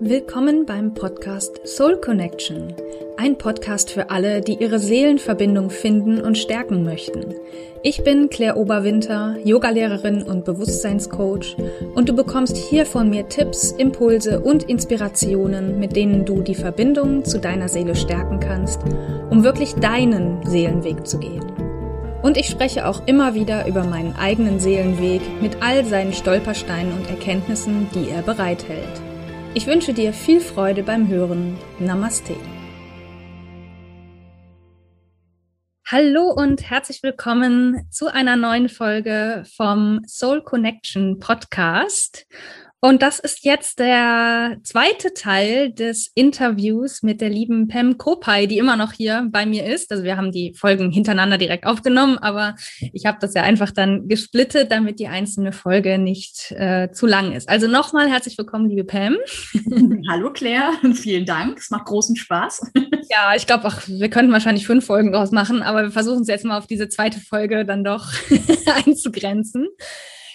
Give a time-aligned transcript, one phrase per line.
[0.00, 2.74] Willkommen beim Podcast Soul Connection.
[3.16, 7.36] Ein Podcast für alle, die ihre Seelenverbindung finden und stärken möchten.
[7.84, 11.56] Ich bin Claire Oberwinter, Yogalehrerin und Bewusstseinscoach
[11.94, 17.24] und du bekommst hier von mir Tipps, Impulse und Inspirationen, mit denen du die Verbindung
[17.24, 18.80] zu deiner Seele stärken kannst,
[19.30, 21.44] um wirklich deinen Seelenweg zu gehen.
[22.20, 27.08] Und ich spreche auch immer wieder über meinen eigenen Seelenweg mit all seinen Stolpersteinen und
[27.08, 29.03] Erkenntnissen, die er bereithält.
[29.56, 31.56] Ich wünsche dir viel Freude beim Hören.
[31.78, 32.34] Namaste.
[35.86, 42.26] Hallo und herzlich willkommen zu einer neuen Folge vom Soul Connection Podcast.
[42.84, 48.58] Und das ist jetzt der zweite Teil des Interviews mit der lieben Pam Kopay, die
[48.58, 49.90] immer noch hier bei mir ist.
[49.90, 52.56] Also wir haben die Folgen hintereinander direkt aufgenommen, aber
[52.92, 57.32] ich habe das ja einfach dann gesplittet, damit die einzelne Folge nicht äh, zu lang
[57.32, 57.48] ist.
[57.48, 59.16] Also nochmal herzlich willkommen, liebe Pam.
[60.10, 61.56] Hallo Claire, vielen Dank.
[61.56, 62.70] Es macht großen Spaß.
[63.10, 66.28] Ja, ich glaube auch, wir könnten wahrscheinlich fünf Folgen draus machen, aber wir versuchen es
[66.28, 68.10] jetzt mal auf diese zweite Folge dann doch
[68.86, 69.68] einzugrenzen.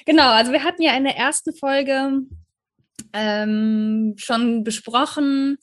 [0.05, 2.21] Genau, also wir hatten ja in der ersten Folge
[3.13, 5.57] ähm, schon besprochen,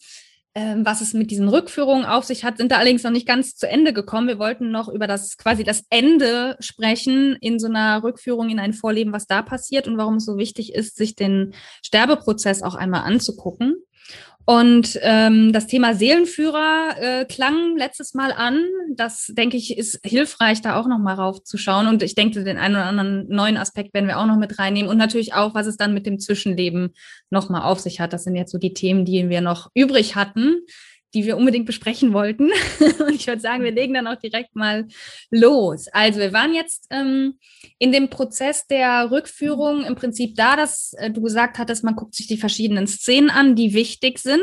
[0.57, 3.57] ähm, was es mit diesen Rückführungen auf sich hat, sind da allerdings noch nicht ganz
[3.57, 4.27] zu Ende gekommen.
[4.27, 8.73] Wir wollten noch über das quasi das Ende sprechen in so einer Rückführung in ein
[8.73, 13.03] Vorleben, was da passiert und warum es so wichtig ist, sich den Sterbeprozess auch einmal
[13.03, 13.75] anzugucken.
[14.49, 18.65] Und ähm, das Thema Seelenführer äh, klang letztes Mal an.
[18.95, 21.89] Das, denke ich, ist hilfreich, da auch nochmal raufzuschauen.
[21.89, 24.89] Und ich denke, den einen oder anderen neuen Aspekt werden wir auch noch mit reinnehmen.
[24.89, 26.95] Und natürlich auch, was es dann mit dem Zwischenleben
[27.29, 28.13] nochmal auf sich hat.
[28.13, 30.61] Das sind jetzt so die Themen, die wir noch übrig hatten
[31.17, 32.51] die wir unbedingt besprechen wollten.
[33.01, 34.87] Und ich würde sagen, wir legen dann auch direkt mal
[35.31, 35.89] los.
[35.89, 37.39] Also wir waren jetzt ähm,
[37.79, 42.15] in dem Prozess der Rückführung im Prinzip da, dass äh, du gesagt hattest, man guckt
[42.15, 44.43] sich die verschiedenen Szenen an, die wichtig sind.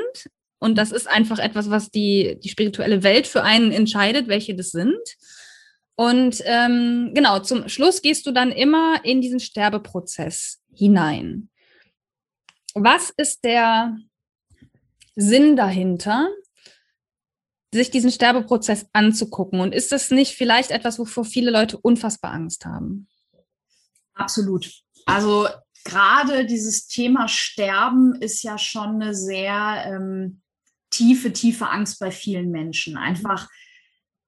[0.57, 4.71] Und das ist einfach etwas, was die, die spirituelle Welt für einen entscheidet, welche das
[4.71, 4.97] sind.
[5.95, 11.49] Und ähm, genau, zum Schluss gehst du dann immer in diesen Sterbeprozess hinein.
[12.73, 13.95] Was ist der
[15.15, 16.29] Sinn dahinter?
[17.73, 19.59] Sich diesen Sterbeprozess anzugucken.
[19.59, 23.07] Und ist das nicht vielleicht etwas, wovor viele Leute unfassbar Angst haben?
[24.13, 24.71] Absolut.
[25.05, 25.47] Also
[25.83, 30.41] gerade dieses Thema Sterben ist ja schon eine sehr ähm,
[30.89, 32.97] tiefe, tiefe Angst bei vielen Menschen.
[32.97, 33.49] Einfach,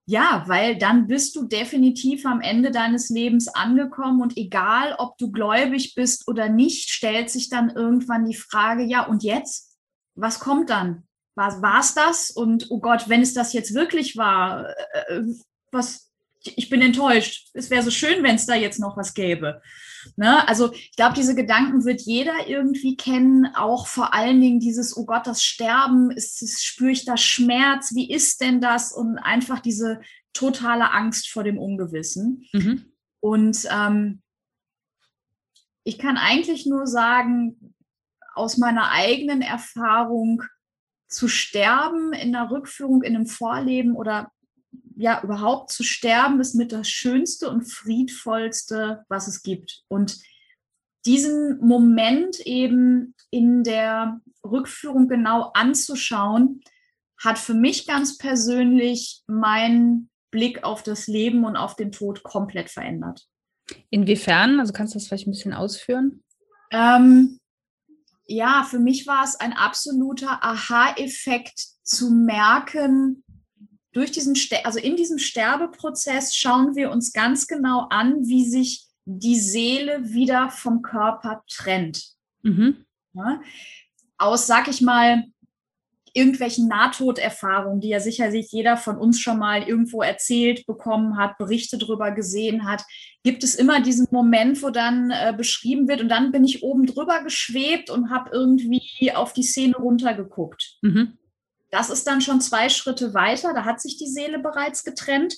[0.06, 5.32] ja, weil dann bist du definitiv am Ende deines Lebens angekommen und egal, ob du
[5.32, 9.78] gläubig bist oder nicht, stellt sich dann irgendwann die Frage, ja, und jetzt?
[10.16, 11.05] Was kommt dann?
[11.36, 12.32] War es das?
[12.32, 14.70] Und oh Gott, wenn es das jetzt wirklich war,
[15.08, 15.22] äh,
[15.72, 17.50] was, ich bin enttäuscht.
[17.54, 19.62] Es wäre so schön, wenn es da jetzt noch was gäbe.
[20.16, 20.48] Ne?
[20.48, 25.06] Also ich glaube, diese Gedanken wird jeder irgendwie kennen, auch vor allen Dingen dieses, oh
[25.06, 28.92] Gott, das Sterben, ist, ist, spüre ich da Schmerz, wie ist denn das?
[28.92, 30.02] Und einfach diese
[30.34, 32.46] totale Angst vor dem Ungewissen.
[32.54, 32.86] Mhm.
[33.20, 34.22] Und ähm,
[35.84, 37.74] ich kann eigentlich nur sagen,
[38.36, 40.44] aus meiner eigenen Erfahrung,
[41.16, 44.32] zu sterben in einer Rückführung, in einem Vorleben oder
[44.98, 49.84] ja, überhaupt zu sterben ist mit das Schönste und Friedvollste, was es gibt.
[49.88, 50.18] Und
[51.06, 56.62] diesen Moment eben in der Rückführung genau anzuschauen,
[57.22, 62.70] hat für mich ganz persönlich meinen Blick auf das Leben und auf den Tod komplett
[62.70, 63.26] verändert.
[63.90, 64.60] Inwiefern?
[64.60, 66.24] Also kannst du das vielleicht ein bisschen ausführen?
[66.72, 67.40] Ähm,
[68.28, 73.24] ja, für mich war es ein absoluter Aha-Effekt zu merken,
[73.96, 79.40] durch diesen, also in diesem Sterbeprozess schauen wir uns ganz genau an, wie sich die
[79.40, 82.04] Seele wieder vom Körper trennt.
[82.42, 82.86] Mhm.
[83.14, 83.40] Ja,
[84.18, 85.24] aus, sag ich mal,
[86.16, 91.78] irgendwelchen Nahtoderfahrungen, die ja sicherlich jeder von uns schon mal irgendwo erzählt bekommen hat, Berichte
[91.78, 92.84] darüber gesehen hat,
[93.24, 96.86] gibt es immer diesen Moment, wo dann äh, beschrieben wird und dann bin ich oben
[96.86, 100.78] drüber geschwebt und habe irgendwie auf die Szene runtergeguckt.
[100.82, 101.18] Mhm.
[101.70, 105.36] Das ist dann schon zwei Schritte weiter, da hat sich die Seele bereits getrennt.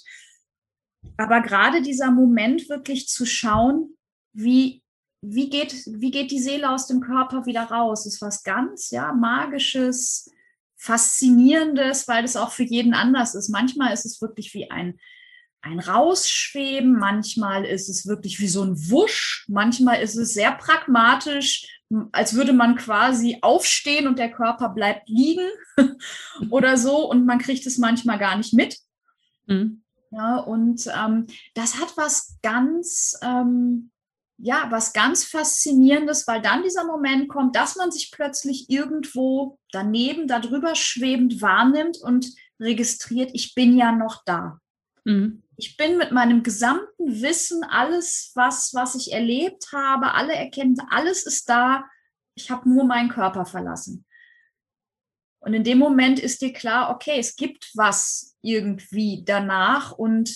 [1.17, 3.97] Aber gerade dieser Moment wirklich zu schauen,
[4.33, 4.83] wie,
[5.21, 9.11] wie, geht, wie geht die Seele aus dem Körper wieder raus, ist was ganz ja,
[9.13, 10.29] Magisches,
[10.77, 13.49] Faszinierendes, weil es auch für jeden anders ist.
[13.49, 14.99] Manchmal ist es wirklich wie ein,
[15.61, 21.67] ein Rausschweben, manchmal ist es wirklich wie so ein Wusch, manchmal ist es sehr pragmatisch,
[22.11, 25.47] als würde man quasi aufstehen und der Körper bleibt liegen
[26.49, 28.77] oder so und man kriegt es manchmal gar nicht mit.
[29.47, 29.83] Mhm.
[30.11, 33.91] Ja, und ähm, das hat was ganz ähm,
[34.37, 40.27] ja, was ganz Faszinierendes, weil dann dieser Moment kommt, dass man sich plötzlich irgendwo daneben,
[40.27, 42.27] darüber schwebend wahrnimmt und
[42.59, 44.59] registriert, ich bin ja noch da.
[45.05, 45.43] Mhm.
[45.55, 51.25] Ich bin mit meinem gesamten Wissen, alles, was, was ich erlebt habe, alle Erkenntnisse, alles
[51.25, 51.85] ist da.
[52.35, 54.05] Ich habe nur meinen Körper verlassen.
[55.39, 60.35] Und in dem Moment ist dir klar, okay, es gibt was irgendwie danach und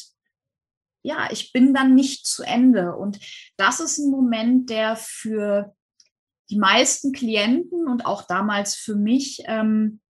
[1.04, 2.96] ja, ich bin dann nicht zu Ende.
[2.96, 3.20] Und
[3.58, 5.76] das ist ein Moment, der für
[6.50, 10.02] die meisten Klienten und auch damals für mich ähm,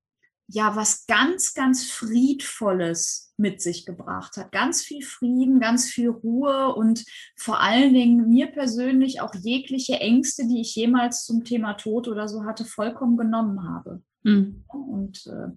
[0.48, 4.52] ja was ganz, ganz Friedvolles mit sich gebracht hat.
[4.52, 7.06] Ganz viel Frieden, ganz viel Ruhe und
[7.36, 12.28] vor allen Dingen mir persönlich auch jegliche Ängste, die ich jemals zum Thema Tod oder
[12.28, 14.02] so hatte, vollkommen genommen habe.
[14.24, 14.64] Mhm.
[14.68, 15.52] Und äh,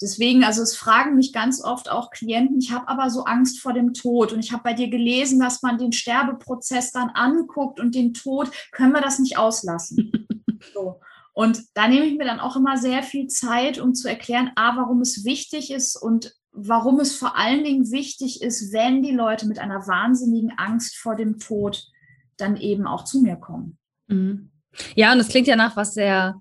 [0.00, 3.72] Deswegen, also es fragen mich ganz oft auch Klienten, ich habe aber so Angst vor
[3.72, 7.94] dem Tod und ich habe bei dir gelesen, dass man den Sterbeprozess dann anguckt und
[7.94, 10.12] den Tod, können wir das nicht auslassen?
[10.74, 11.00] so.
[11.32, 14.76] Und da nehme ich mir dann auch immer sehr viel Zeit, um zu erklären, a,
[14.76, 19.46] warum es wichtig ist und warum es vor allen Dingen wichtig ist, wenn die Leute
[19.46, 21.84] mit einer wahnsinnigen Angst vor dem Tod
[22.38, 23.78] dann eben auch zu mir kommen.
[24.08, 24.50] Mhm.
[24.94, 26.40] Ja, und es klingt ja nach was sehr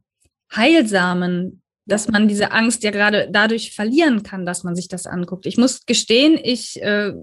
[0.53, 5.45] Heilsamen, dass man diese Angst ja gerade dadurch verlieren kann, dass man sich das anguckt.
[5.45, 7.13] Ich muss gestehen, ich äh,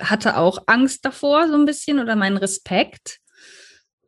[0.00, 3.18] hatte auch Angst davor so ein bisschen oder meinen Respekt.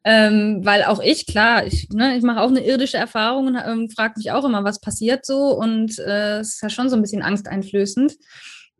[0.04, 3.88] Ähm, weil auch ich, klar, ich, ne, ich mache auch eine irdische Erfahrung und ähm,
[3.88, 5.56] frage mich auch immer, was passiert so.
[5.56, 8.14] Und äh, es ist ja schon so ein bisschen angsteinflößend.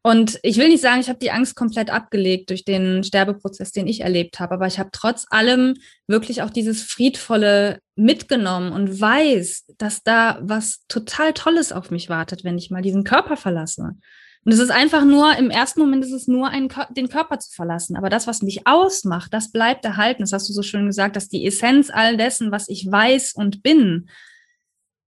[0.04, 3.86] Und ich will nicht sagen, ich habe die Angst komplett abgelegt durch den Sterbeprozess, den
[3.86, 5.74] ich erlebt habe, aber ich habe trotz allem
[6.08, 12.42] wirklich auch dieses Friedvolle mitgenommen und weiß, dass da was total Tolles auf mich wartet,
[12.42, 13.92] wenn ich mal diesen Körper verlasse.
[14.44, 17.52] Und es ist einfach nur, im ersten Moment ist es nur, einen, den Körper zu
[17.52, 17.96] verlassen.
[17.96, 20.22] Aber das, was mich ausmacht, das bleibt erhalten.
[20.22, 23.62] Das hast du so schön gesagt, dass die Essenz all dessen, was ich weiß und
[23.62, 24.08] bin,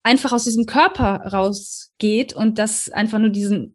[0.03, 3.75] einfach aus diesem Körper rausgeht und das einfach nur diesen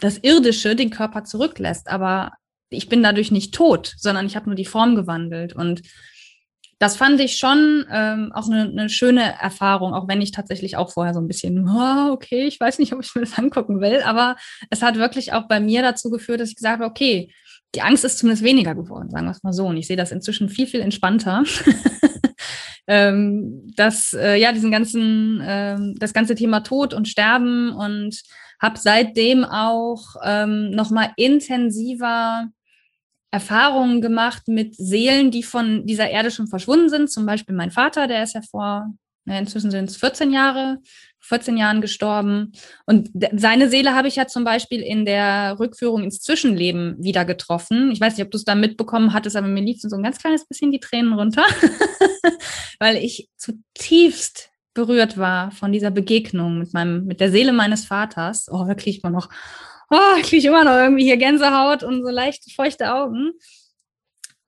[0.00, 1.88] das Irdische den Körper zurücklässt.
[1.88, 2.32] Aber
[2.70, 5.54] ich bin dadurch nicht tot, sondern ich habe nur die Form gewandelt.
[5.54, 5.82] Und
[6.78, 10.92] das fand ich schon ähm, auch eine, eine, schöne Erfahrung, auch wenn ich tatsächlich auch
[10.92, 14.02] vorher so ein bisschen, oh, okay, ich weiß nicht, ob ich mir das angucken will,
[14.04, 14.36] aber
[14.70, 17.32] es hat wirklich auch bei mir dazu geführt, dass ich gesagt habe, okay,
[17.74, 19.66] die Angst ist zumindest weniger geworden, sagen wir es mal so.
[19.66, 21.44] Und ich sehe das inzwischen viel, viel entspannter.
[22.86, 28.22] ähm, dass äh, ja diesen ganzen, ähm, das ganze Thema Tod und Sterben und
[28.60, 32.48] habe seitdem auch ähm, nochmal intensiver
[33.30, 37.10] Erfahrungen gemacht mit Seelen, die von dieser Erde schon verschwunden sind.
[37.10, 38.94] Zum Beispiel mein Vater, der ist ja vor,
[39.24, 40.78] na, inzwischen sind es 14 Jahre,
[41.24, 42.52] 14 Jahren gestorben.
[42.86, 47.90] Und seine Seele habe ich ja zum Beispiel in der Rückführung ins Zwischenleben wieder getroffen.
[47.92, 50.18] Ich weiß nicht, ob du es da mitbekommen hattest, aber mir liefen so ein ganz
[50.18, 51.44] kleines bisschen die Tränen runter,
[52.78, 58.48] weil ich zutiefst berührt war von dieser Begegnung mit meinem, mit der Seele meines Vaters.
[58.50, 59.30] Oh, da kriege ich immer noch,
[59.88, 63.32] oh, kriege ich immer noch irgendwie hier Gänsehaut und so leicht feuchte Augen.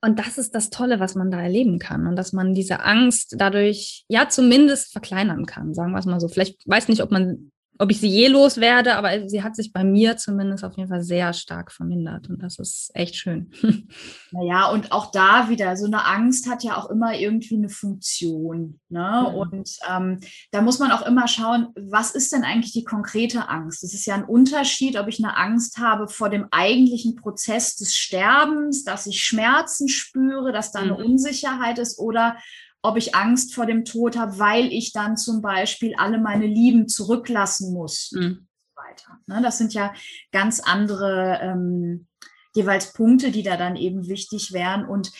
[0.01, 3.35] Und das ist das Tolle, was man da erleben kann und dass man diese Angst
[3.37, 6.27] dadurch ja zumindest verkleinern kann, sagen wir es mal so.
[6.27, 9.83] Vielleicht weiß nicht, ob man ob ich sie je loswerde, aber sie hat sich bei
[9.83, 13.51] mir zumindest auf jeden Fall sehr stark vermindert und das ist echt schön.
[14.31, 18.81] Naja, und auch da wieder, so eine Angst hat ja auch immer irgendwie eine Funktion.
[18.89, 19.27] Ne?
[19.29, 19.35] Mhm.
[19.35, 20.19] Und ähm,
[20.51, 23.85] da muss man auch immer schauen, was ist denn eigentlich die konkrete Angst?
[23.85, 27.95] Es ist ja ein Unterschied, ob ich eine Angst habe vor dem eigentlichen Prozess des
[27.95, 31.05] Sterbens, dass ich Schmerzen spüre, dass da eine mhm.
[31.05, 32.35] Unsicherheit ist oder
[32.81, 36.87] ob ich Angst vor dem Tod habe, weil ich dann zum Beispiel alle meine Lieben
[36.87, 38.11] zurücklassen muss.
[38.13, 38.47] Mhm.
[38.75, 39.19] Weiter.
[39.25, 39.93] Ne, das sind ja
[40.31, 42.07] ganz andere ähm,
[42.53, 44.85] jeweils Punkte, die da dann eben wichtig wären.
[44.85, 45.11] Und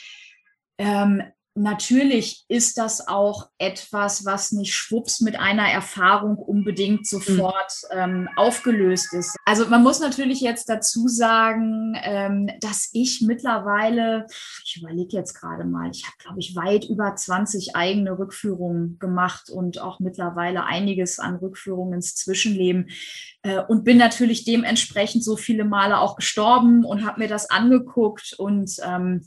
[0.77, 1.23] ähm,
[1.57, 7.05] natürlich ist das auch etwas, was nicht schwupps mit einer Erfahrung unbedingt mhm.
[7.05, 9.35] sofort ähm, aufgelöst ist.
[9.45, 14.25] Also man muss natürlich jetzt dazu sagen, ähm, dass ich mittlerweile,
[14.65, 19.49] ich überlege jetzt gerade mal, ich habe, glaube ich, weit über 20 eigene Rückführungen gemacht
[19.49, 22.89] und auch mittlerweile einiges an Rückführungen ins Zwischenleben
[23.41, 28.35] äh, und bin natürlich dementsprechend so viele Male auch gestorben und habe mir das angeguckt
[28.37, 29.25] und ähm,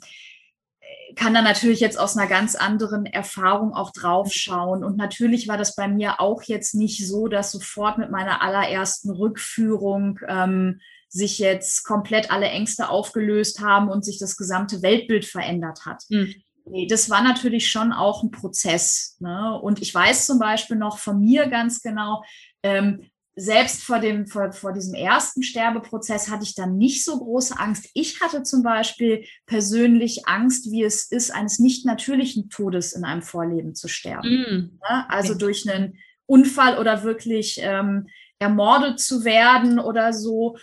[1.16, 4.84] kann da natürlich jetzt aus einer ganz anderen Erfahrung auch draufschauen.
[4.84, 9.10] Und natürlich war das bei mir auch jetzt nicht so, dass sofort mit meiner allerersten
[9.10, 15.84] Rückführung ähm, sich jetzt komplett alle Ängste aufgelöst haben und sich das gesamte Weltbild verändert
[15.84, 16.04] hat.
[16.08, 16.34] Mhm.
[16.66, 19.16] Nee, das war natürlich schon auch ein Prozess.
[19.18, 19.58] Ne?
[19.60, 22.22] Und ich weiß zum Beispiel noch von mir ganz genau,
[22.62, 23.09] ähm,
[23.40, 27.88] selbst vor, dem, vor, vor diesem ersten Sterbeprozess hatte ich dann nicht so große Angst.
[27.94, 33.22] Ich hatte zum Beispiel persönlich Angst, wie es ist, eines nicht natürlichen Todes in einem
[33.22, 34.28] Vorleben zu sterben.
[34.28, 34.78] Mm.
[34.88, 40.58] Ja, also durch einen Unfall oder wirklich ähm, ermordet zu werden oder so.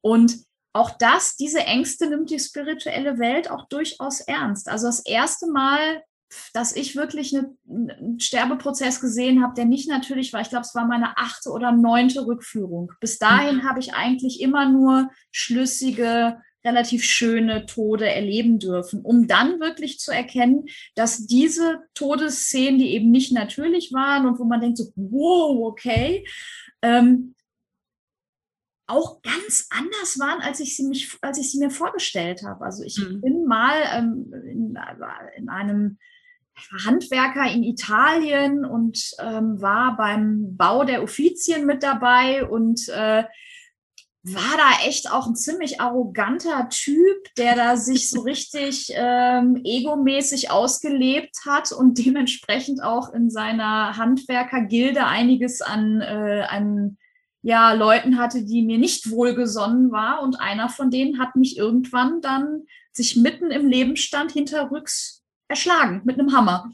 [0.00, 0.36] Und
[0.72, 4.68] auch das, diese Ängste nimmt die spirituelle Welt auch durchaus ernst.
[4.68, 6.02] Also das erste Mal
[6.52, 10.40] dass ich wirklich eine, einen Sterbeprozess gesehen habe, der nicht natürlich war.
[10.40, 12.92] Ich glaube, es war meine achte oder neunte Rückführung.
[13.00, 13.68] Bis dahin mhm.
[13.68, 20.12] habe ich eigentlich immer nur schlüssige, relativ schöne Tode erleben dürfen, um dann wirklich zu
[20.12, 25.66] erkennen, dass diese Todesszenen, die eben nicht natürlich waren und wo man denkt so, wow,
[25.66, 26.24] okay,
[26.82, 27.34] ähm,
[28.86, 32.64] auch ganz anders waren, als ich sie mich, als ich sie mir vorgestellt habe.
[32.64, 33.20] Also ich mhm.
[33.20, 34.78] bin mal ähm, in,
[35.36, 35.98] in, einem
[36.84, 43.24] Handwerker in Italien und ähm, war beim Bau der Uffizien mit dabei und äh,
[44.24, 50.50] war da echt auch ein ziemlich arroganter Typ, der da sich so richtig ähm, egomäßig
[50.50, 56.98] ausgelebt hat und dementsprechend auch in seiner Handwerkergilde einiges an, äh, an
[57.42, 60.22] ja, Leuten hatte, die mir nicht wohlgesonnen war.
[60.22, 65.21] Und einer von denen hat mich irgendwann dann sich mitten im Lebensstand hinterrücks
[65.52, 66.70] erschlagen mit einem Hammer.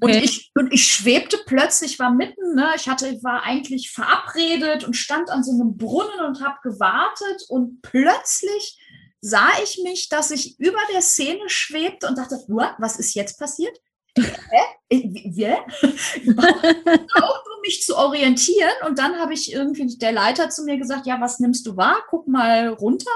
[0.00, 0.16] Okay.
[0.16, 4.94] Und, ich, und ich schwebte plötzlich, war mitten, ne, ich hatte, war eigentlich verabredet und
[4.94, 8.78] stand an so einem Brunnen und habe gewartet und plötzlich
[9.20, 13.76] sah ich mich, dass ich über der Szene schwebte und dachte, was ist jetzt passiert?
[14.18, 14.62] Hä?
[14.90, 15.46] Wie?
[17.22, 18.74] Auch um mich zu orientieren.
[18.86, 22.04] Und dann habe ich irgendwie der Leiter zu mir gesagt, ja, was nimmst du wahr?
[22.10, 23.10] Guck mal runter.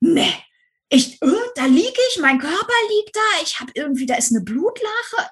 [0.00, 0.32] Nee,
[0.88, 4.44] ich, äh, da liege ich, mein Körper liegt da, ich habe irgendwie, da ist eine
[4.44, 5.30] Blutlache.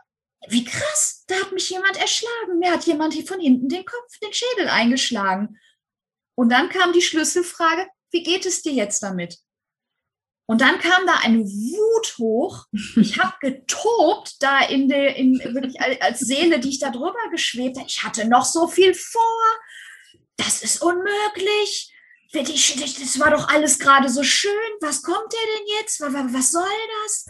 [0.49, 2.59] Wie krass, da hat mich jemand erschlagen.
[2.59, 5.59] Mir hat jemand hier von hinten den Kopf, den Schädel eingeschlagen.
[6.35, 9.39] Und dann kam die Schlüsselfrage, wie geht es dir jetzt damit?
[10.47, 12.67] Und dann kam da eine Wut hoch.
[12.97, 17.77] Ich habe getobt da in der, in, wirklich als Seele, die ich da drüber geschwebt
[17.77, 17.87] habe.
[17.87, 19.59] Ich hatte noch so viel vor.
[20.37, 21.92] Das ist unmöglich
[22.33, 26.01] das war doch alles gerade so schön, was kommt der denn jetzt?
[26.01, 26.63] Was soll
[27.05, 27.27] das?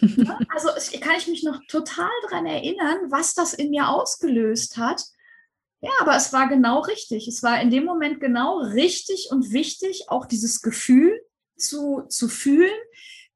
[0.48, 0.68] also
[1.00, 5.02] kann ich mich noch total daran erinnern, was das in mir ausgelöst hat.
[5.80, 7.28] Ja, aber es war genau richtig.
[7.28, 11.20] Es war in dem Moment genau richtig und wichtig, auch dieses Gefühl
[11.58, 12.72] zu, zu fühlen.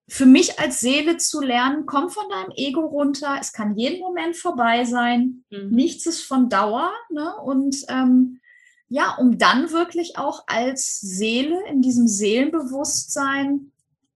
[0.08, 3.36] Für mich als Seele zu lernen, komm von deinem Ego runter.
[3.38, 5.44] Es kann jeden Moment vorbei sein.
[5.50, 5.68] Mhm.
[5.70, 6.90] Nichts ist von Dauer.
[7.10, 7.36] Ne?
[7.36, 8.40] Und ähm,
[8.88, 13.72] ja, um dann wirklich auch als Seele in diesem Seelenbewusstsein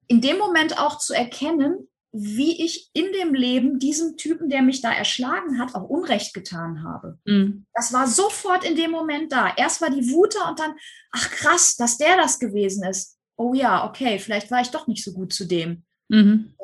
[0.09, 4.83] in dem Moment auch zu erkennen, wie ich in dem Leben diesem Typen, der mich
[4.83, 7.19] da erschlagen hat, auch Unrecht getan habe.
[7.25, 7.65] Mhm.
[7.73, 9.55] Das war sofort in dem Moment da.
[9.57, 10.75] Erst war die Wut da und dann,
[11.11, 13.17] ach krass, dass der das gewesen ist.
[13.37, 15.85] Oh ja, okay, vielleicht war ich doch nicht so gut zu dem.
[16.09, 16.55] Mhm.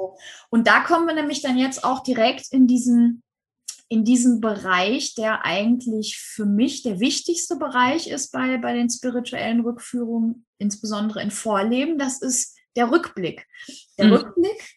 [0.50, 3.23] Und da kommen wir nämlich dann jetzt auch direkt in diesen
[3.88, 9.61] in diesem Bereich, der eigentlich für mich der wichtigste Bereich ist bei, bei den spirituellen
[9.61, 13.47] Rückführungen, insbesondere in Vorleben, das ist der Rückblick.
[13.99, 14.12] Der mhm.
[14.12, 14.76] Rückblick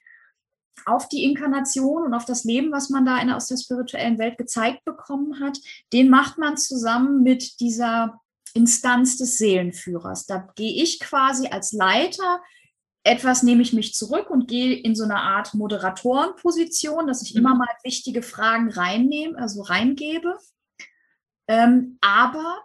[0.85, 4.37] auf die Inkarnation und auf das Leben, was man da in, aus der spirituellen Welt
[4.37, 5.57] gezeigt bekommen hat,
[5.93, 8.19] den macht man zusammen mit dieser
[8.53, 10.25] Instanz des Seelenführers.
[10.25, 12.41] Da gehe ich quasi als Leiter
[13.03, 17.39] etwas nehme ich mich zurück und gehe in so eine Art Moderatorenposition, dass ich mhm.
[17.39, 20.37] immer mal wichtige Fragen reinnehme, also reingebe.
[21.47, 22.61] Ähm, aber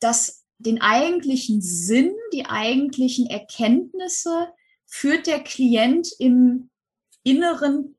[0.00, 4.48] das, den eigentlichen Sinn, die eigentlichen Erkenntnisse
[4.86, 6.70] führt der Klient im
[7.22, 7.96] inneren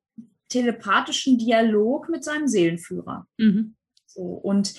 [0.50, 3.26] telepathischen Dialog mit seinem Seelenführer.
[3.38, 3.76] Mhm.
[4.06, 4.76] So, und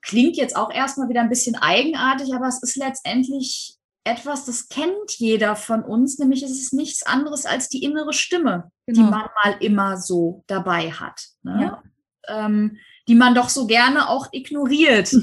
[0.00, 5.12] klingt jetzt auch erstmal wieder ein bisschen eigenartig, aber es ist letztendlich etwas, das kennt
[5.18, 9.04] jeder von uns, nämlich es ist nichts anderes als die innere Stimme, genau.
[9.04, 11.28] die man mal immer so dabei hat.
[11.42, 11.62] Ne?
[11.62, 11.82] Ja.
[12.28, 12.78] Ähm,
[13.08, 15.12] die man doch so gerne auch ignoriert.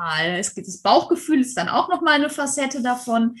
[0.00, 0.38] mal.
[0.38, 3.36] Es gibt das Bauchgefühl, ist dann auch noch mal eine Facette davon.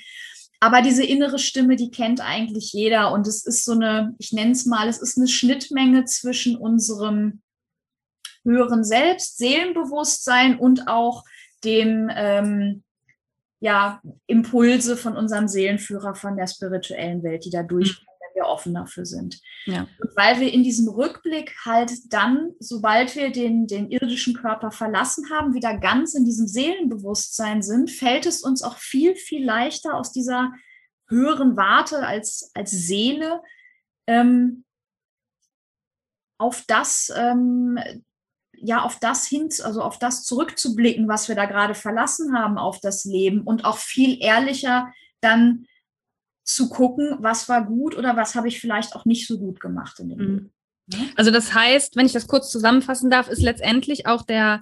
[0.60, 3.12] Aber diese innere Stimme, die kennt eigentlich jeder.
[3.12, 7.40] Und es ist so eine, ich nenne es mal, es ist eine Schnittmenge zwischen unserem
[8.44, 11.24] höheren Selbst, Seelenbewusstsein und auch
[11.64, 12.82] dem, ähm,
[13.60, 18.34] ja, Impulse von unserem Seelenführer von der spirituellen Welt, die da durchkommen, mhm.
[18.34, 19.40] wenn wir offen dafür sind.
[19.66, 19.86] Ja.
[20.00, 25.30] Und weil wir in diesem Rückblick halt dann, sobald wir den, den irdischen Körper verlassen
[25.30, 30.10] haben, wieder ganz in diesem Seelenbewusstsein sind, fällt es uns auch viel, viel leichter aus
[30.10, 30.52] dieser
[31.08, 33.42] höheren Warte als, als Seele
[34.06, 34.64] ähm,
[36.38, 37.78] auf das ähm,
[38.62, 42.80] ja auf das hin, also auf das zurückzublicken, was wir da gerade verlassen haben auf
[42.80, 45.66] das Leben und auch viel ehrlicher dann
[46.44, 49.98] zu gucken, was war gut oder was habe ich vielleicht auch nicht so gut gemacht
[50.00, 50.24] in dem mhm.
[50.24, 50.52] Leben.
[51.16, 54.60] Also das heißt, wenn ich das kurz zusammenfassen darf, ist letztendlich auch der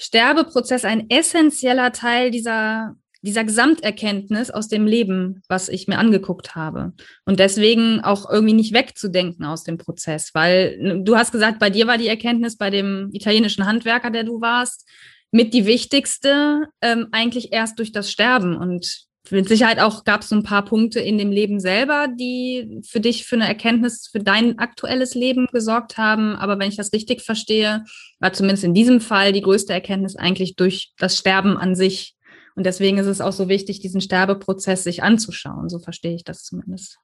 [0.00, 6.92] Sterbeprozess ein essentieller Teil dieser, dieser Gesamterkenntnis aus dem Leben, was ich mir angeguckt habe.
[7.24, 11.86] Und deswegen auch irgendwie nicht wegzudenken aus dem Prozess, weil du hast gesagt, bei dir
[11.86, 14.88] war die Erkenntnis bei dem italienischen Handwerker, der du warst,
[15.30, 18.56] mit die wichtigste, ähm, eigentlich erst durch das Sterben.
[18.56, 22.80] Und mit Sicherheit auch gab es so ein paar Punkte in dem Leben selber, die
[22.86, 26.36] für dich für eine Erkenntnis für dein aktuelles Leben gesorgt haben.
[26.36, 27.84] Aber wenn ich das richtig verstehe,
[28.20, 32.14] war zumindest in diesem Fall die größte Erkenntnis eigentlich durch das Sterben an sich.
[32.54, 35.68] Und deswegen ist es auch so wichtig, diesen Sterbeprozess sich anzuschauen.
[35.68, 36.98] So verstehe ich das zumindest.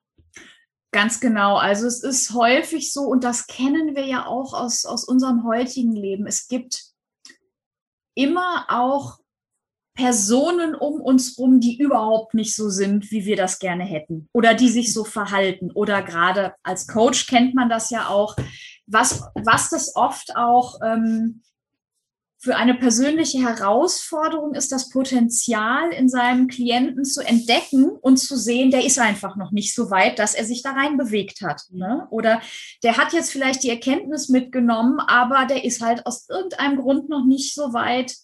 [0.93, 1.57] Ganz genau.
[1.57, 5.93] Also es ist häufig so, und das kennen wir ja auch aus, aus unserem heutigen
[5.93, 6.27] Leben.
[6.27, 6.85] Es gibt
[8.15, 9.19] immer auch
[9.95, 14.55] Personen um uns rum, die überhaupt nicht so sind, wie wir das gerne hätten oder
[14.55, 15.71] die sich so verhalten.
[15.73, 18.37] Oder gerade als Coach kennt man das ja auch,
[18.87, 21.43] was, was das oft auch ähm,
[22.43, 28.71] für eine persönliche Herausforderung ist, das Potenzial in seinem Klienten zu entdecken und zu sehen,
[28.71, 31.65] der ist einfach noch nicht so weit, dass er sich da rein bewegt hat.
[31.71, 32.09] Ne?
[32.11, 32.41] Oder
[32.83, 37.27] der hat jetzt vielleicht die Erkenntnis mitgenommen, aber der ist halt aus irgendeinem Grund noch
[37.27, 38.17] nicht so weit,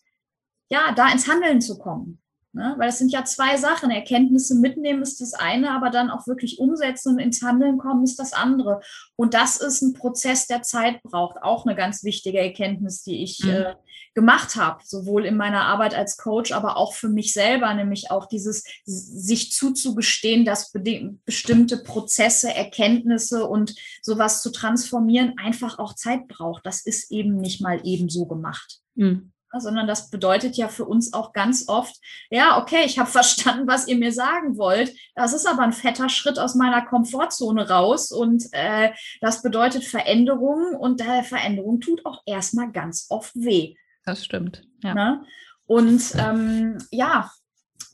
[0.71, 2.23] ja, da ins Handeln zu kommen.
[2.57, 2.75] Ne?
[2.79, 3.91] Weil es sind ja zwei Sachen.
[3.91, 8.19] Erkenntnisse mitnehmen ist das eine, aber dann auch wirklich umsetzen und ins Handeln kommen ist
[8.19, 8.81] das andere.
[9.15, 11.43] Und das ist ein Prozess, der Zeit braucht.
[11.43, 13.51] Auch eine ganz wichtige Erkenntnis, die ich mhm.
[13.51, 13.75] äh,
[14.15, 18.25] gemacht habe, sowohl in meiner Arbeit als Coach, aber auch für mich selber, nämlich auch
[18.25, 26.65] dieses sich zuzugestehen, dass bestimmte Prozesse, Erkenntnisse und sowas zu transformieren einfach auch Zeit braucht.
[26.65, 28.81] Das ist eben nicht mal eben so gemacht.
[28.95, 31.95] Mhm sondern das bedeutet ja für uns auch ganz oft,
[32.31, 34.95] ja, okay, ich habe verstanden, was ihr mir sagen wollt.
[35.15, 40.77] Das ist aber ein fetter Schritt aus meiner Komfortzone raus und äh, das bedeutet Veränderung
[40.77, 43.75] und äh, Veränderung tut auch erstmal ganz oft weh.
[44.05, 44.63] Das stimmt.
[44.83, 44.95] Ja.
[44.95, 45.25] Ne?
[45.67, 47.31] Und ähm, ja,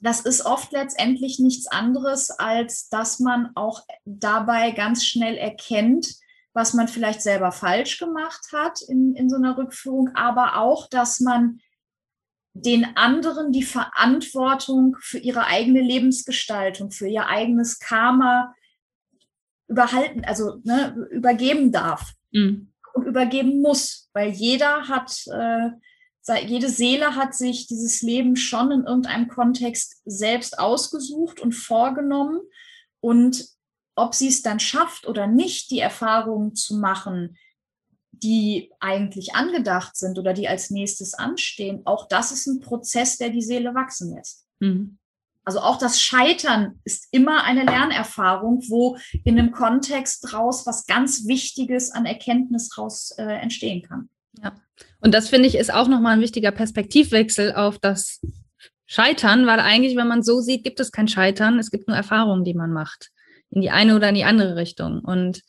[0.03, 6.17] das ist oft letztendlich nichts anderes, als dass man auch dabei ganz schnell erkennt,
[6.55, 11.21] was man vielleicht selber falsch gemacht hat in, in so einer Rückführung, aber auch, dass
[11.21, 11.61] man
[12.55, 18.55] den anderen die Verantwortung für ihre eigene Lebensgestaltung, für ihr eigenes Karma
[19.69, 22.73] überhalten, also ne, übergeben darf mhm.
[22.93, 25.71] und übergeben muss, weil jeder hat, äh,
[26.45, 32.41] jede Seele hat sich dieses Leben schon in irgendeinem Kontext selbst ausgesucht und vorgenommen
[33.01, 33.52] und
[33.95, 37.37] ob sie es dann schafft oder nicht, die Erfahrungen zu machen,
[38.11, 43.31] die eigentlich angedacht sind oder die als nächstes anstehen, auch das ist ein Prozess, der
[43.31, 44.47] die Seele wachsen lässt.
[44.61, 44.99] Mhm.
[45.45, 51.27] Also auch das Scheitern ist immer eine Lernerfahrung, wo in einem Kontext draus was ganz
[51.27, 54.09] Wichtiges an Erkenntnis raus äh, entstehen kann.
[54.41, 54.53] Ja.
[55.01, 58.21] Und das finde ich ist auch nochmal ein wichtiger Perspektivwechsel auf das
[58.87, 62.45] Scheitern, weil eigentlich, wenn man so sieht, gibt es kein Scheitern, es gibt nur Erfahrungen,
[62.45, 63.11] die man macht
[63.53, 65.01] in die eine oder in die andere Richtung.
[65.01, 65.43] Und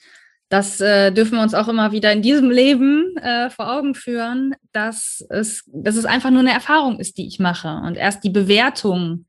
[0.50, 4.54] das äh, dürfen wir uns auch immer wieder in diesem Leben äh, vor Augen führen,
[4.72, 7.82] dass es, dass es einfach nur eine Erfahrung ist, die ich mache.
[7.84, 9.26] Und erst die Bewertung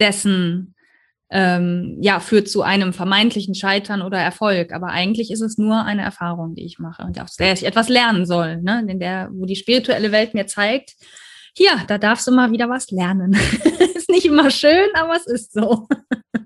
[0.00, 0.74] dessen
[1.30, 4.72] ähm, ja, führt zu einem vermeintlichen Scheitern oder Erfolg.
[4.72, 7.88] Aber eigentlich ist es nur eine Erfahrung, die ich mache und aus der ich etwas
[7.88, 8.86] lernen soll, ne?
[8.88, 10.94] in der, wo die spirituelle Welt mir zeigt,
[11.56, 13.32] hier, da darfst du mal wieder was lernen.
[13.94, 15.88] ist nicht immer schön, aber es ist so.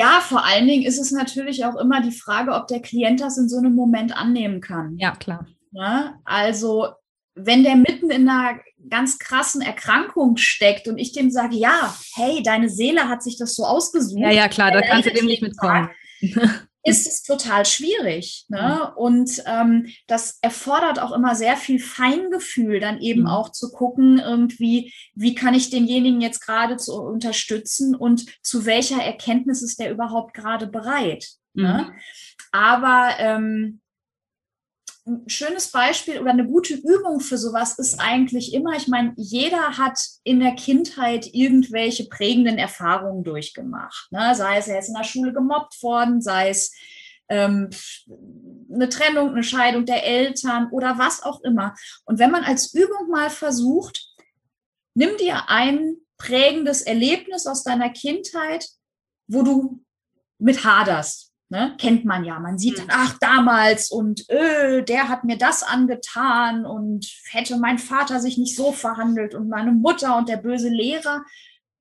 [0.00, 3.36] Ja, vor allen Dingen ist es natürlich auch immer die Frage, ob der Klient das
[3.36, 4.96] in so einem Moment annehmen kann.
[4.96, 5.46] Ja, klar.
[5.72, 6.88] Ja, also
[7.34, 12.42] wenn der mitten in einer ganz krassen Erkrankung steckt und ich dem sage, ja, hey,
[12.42, 14.22] deine Seele hat sich das so ausgesucht.
[14.22, 15.90] Ja, ja, klar, da kannst du dem nicht mitkommen.
[16.82, 18.46] ist es total schwierig.
[18.48, 18.92] Ne?
[18.96, 23.28] Und ähm, das erfordert auch immer sehr viel Feingefühl, dann eben mhm.
[23.28, 29.02] auch zu gucken, irgendwie, wie kann ich denjenigen jetzt gerade zu unterstützen und zu welcher
[29.02, 31.28] Erkenntnis ist der überhaupt gerade bereit.
[31.52, 31.62] Ne?
[31.62, 31.68] Mhm.
[31.68, 31.92] Ne?
[32.52, 33.80] Aber ähm,
[35.10, 39.76] ein schönes Beispiel oder eine gute Übung für sowas ist eigentlich immer, ich meine, jeder
[39.76, 44.10] hat in der Kindheit irgendwelche prägenden Erfahrungen durchgemacht.
[44.10, 44.34] Ne?
[44.34, 46.72] Sei es, er ist in der Schule gemobbt worden, sei es
[47.28, 47.70] ähm,
[48.72, 51.74] eine Trennung, eine Scheidung der Eltern oder was auch immer.
[52.04, 54.14] Und wenn man als Übung mal versucht,
[54.94, 58.68] nimm dir ein prägendes Erlebnis aus deiner Kindheit,
[59.26, 59.82] wo du
[60.38, 61.74] mit haderst Ne?
[61.78, 62.38] Kennt man ja.
[62.38, 62.92] Man sieht dann, mhm.
[62.94, 68.54] ach, damals und öh, der hat mir das angetan und hätte mein Vater sich nicht
[68.54, 71.24] so verhandelt und meine Mutter und der böse Lehrer.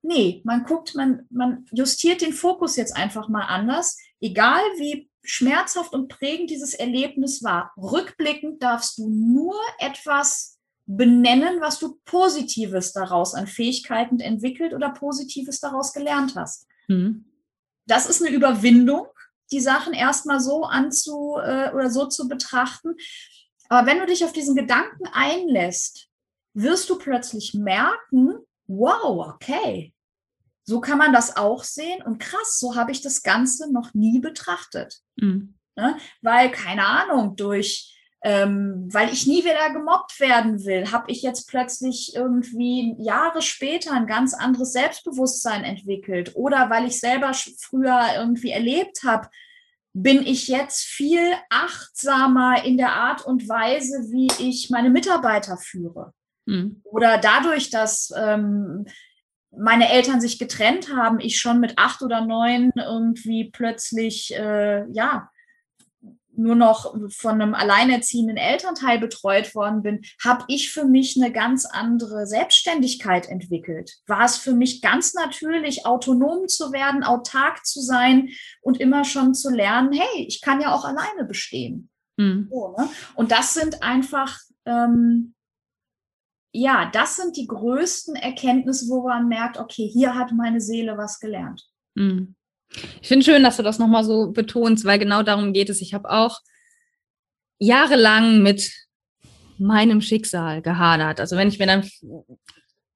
[0.01, 3.99] Nee, man guckt, man, man justiert den Fokus jetzt einfach mal anders.
[4.19, 11.77] Egal wie schmerzhaft und prägend dieses Erlebnis war, rückblickend darfst du nur etwas benennen, was
[11.77, 16.65] du Positives daraus an Fähigkeiten entwickelt oder Positives daraus gelernt hast.
[16.87, 17.25] Mhm.
[17.85, 19.05] Das ist eine Überwindung,
[19.51, 22.95] die Sachen erstmal so anzu äh, oder so zu betrachten.
[23.69, 26.07] Aber wenn du dich auf diesen Gedanken einlässt,
[26.53, 28.35] wirst du plötzlich merken,
[28.67, 29.93] wow, okay,
[30.63, 34.19] so kann man das auch sehen und krass, so habe ich das Ganze noch nie
[34.19, 34.99] betrachtet.
[35.15, 35.55] Mhm.
[35.75, 35.97] Ne?
[36.21, 41.47] Weil, keine Ahnung, durch ähm, weil ich nie wieder gemobbt werden will, habe ich jetzt
[41.47, 46.35] plötzlich irgendwie Jahre später ein ganz anderes Selbstbewusstsein entwickelt.
[46.35, 49.29] Oder weil ich selber früher irgendwie erlebt habe,
[49.93, 56.13] bin ich jetzt viel achtsamer in der Art und Weise, wie ich meine Mitarbeiter führe.
[56.45, 56.81] Mhm.
[56.83, 58.85] Oder dadurch, dass ähm,
[59.51, 65.29] meine Eltern sich getrennt haben, ich schon mit acht oder neun irgendwie plötzlich, äh, ja,
[66.39, 71.65] nur noch von einem alleinerziehenden Elternteil betreut worden bin, habe ich für mich eine ganz
[71.65, 73.97] andere Selbstständigkeit entwickelt.
[74.07, 78.29] War es für mich ganz natürlich, autonom zu werden, autark zu sein
[78.61, 81.89] und immer schon zu lernen, hey, ich kann ja auch alleine bestehen.
[82.17, 82.47] Mhm.
[82.49, 82.89] So, ne?
[83.15, 85.35] Und das sind einfach, ähm,
[86.51, 91.19] ja, das sind die größten Erkenntnisse, wo man merkt, okay, hier hat meine Seele was
[91.19, 91.63] gelernt.
[91.95, 92.35] Mhm.
[93.01, 95.81] Ich finde schön, dass du das nochmal so betonst, weil genau darum geht es.
[95.81, 96.39] Ich habe auch
[97.57, 98.71] jahrelang mit
[99.57, 101.19] meinem Schicksal gehadert.
[101.19, 101.89] Also wenn ich mir dann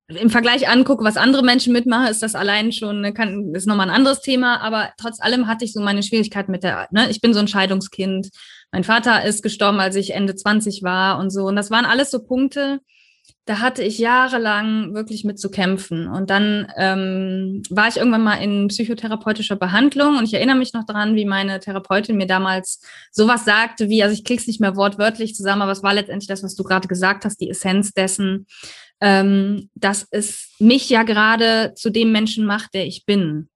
[0.08, 3.96] im Vergleich angucke, was andere Menschen mitmachen, ist das allein schon, kann, ist nochmal ein
[3.96, 7.34] anderes Thema, aber trotz allem hatte ich so meine Schwierigkeiten mit der, ne, ich bin
[7.34, 8.30] so ein Scheidungskind.
[8.72, 11.46] Mein Vater ist gestorben, als ich Ende 20 war und so.
[11.46, 12.80] Und das waren alles so Punkte,
[13.46, 16.08] da hatte ich jahrelang wirklich mit zu kämpfen.
[16.08, 20.86] Und dann ähm, war ich irgendwann mal in psychotherapeutischer Behandlung und ich erinnere mich noch
[20.86, 25.36] daran, wie meine Therapeutin mir damals sowas sagte, wie, also ich krieg's nicht mehr wortwörtlich
[25.36, 28.48] zusammen, aber es war letztendlich das, was du gerade gesagt hast, die Essenz dessen,
[29.02, 33.50] ähm, dass es mich ja gerade zu dem Menschen macht, der ich bin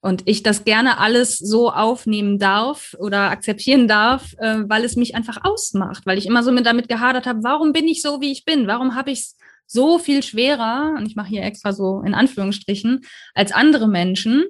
[0.00, 5.14] und ich das gerne alles so aufnehmen darf oder akzeptieren darf, äh, weil es mich
[5.14, 8.32] einfach ausmacht, weil ich immer so mit damit gehadert habe, warum bin ich so, wie
[8.32, 8.66] ich bin?
[8.66, 9.36] Warum habe ich es
[9.66, 13.02] so viel schwerer, und ich mache hier extra so in Anführungsstrichen,
[13.34, 14.44] als andere Menschen?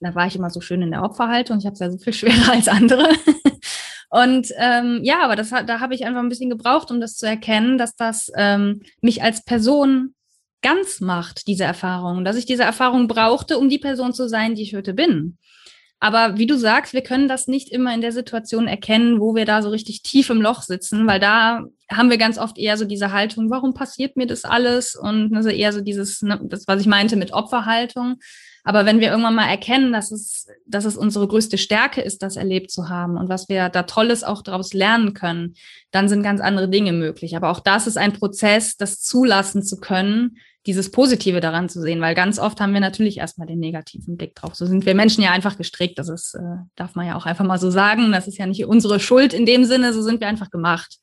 [0.00, 2.12] Da war ich immer so schön in der Opferhaltung, ich habe es ja so viel
[2.12, 3.08] schwerer als andere.
[4.10, 7.26] Und ähm, ja, aber das, da habe ich einfach ein bisschen gebraucht, um das zu
[7.26, 10.14] erkennen, dass das ähm, mich als Person
[10.64, 14.62] ganz macht, diese Erfahrung, dass ich diese Erfahrung brauchte, um die Person zu sein, die
[14.62, 15.36] ich heute bin.
[16.00, 19.46] Aber wie du sagst, wir können das nicht immer in der Situation erkennen, wo wir
[19.46, 22.84] da so richtig tief im Loch sitzen, weil da haben wir ganz oft eher so
[22.84, 24.96] diese Haltung, warum passiert mir das alles?
[24.96, 28.16] Und also eher so dieses, ne, das, was ich meinte mit Opferhaltung.
[28.64, 32.36] Aber wenn wir irgendwann mal erkennen, dass es, dass es unsere größte Stärke ist, das
[32.36, 35.54] erlebt zu haben und was wir da Tolles auch daraus lernen können,
[35.90, 37.36] dann sind ganz andere Dinge möglich.
[37.36, 42.00] Aber auch das ist ein Prozess, das zulassen zu können, dieses Positive daran zu sehen,
[42.00, 44.54] weil ganz oft haben wir natürlich erstmal den negativen Blick drauf.
[44.54, 45.98] So sind wir Menschen ja einfach gestrickt.
[45.98, 48.12] Das ist, äh, darf man ja auch einfach mal so sagen.
[48.12, 50.98] Das ist ja nicht unsere Schuld in dem Sinne, so sind wir einfach gemacht.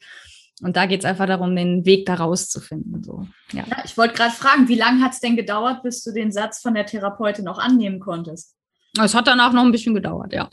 [0.64, 3.04] Und da geht es einfach darum, den Weg da rauszufinden.
[3.04, 3.28] So.
[3.52, 3.64] Ja.
[3.68, 6.62] ja ich wollte gerade fragen, wie lange hat es denn gedauert, bis du den Satz
[6.62, 8.56] von der Therapeutin auch annehmen konntest?
[9.02, 10.50] Es hat danach noch ein bisschen gedauert, ja.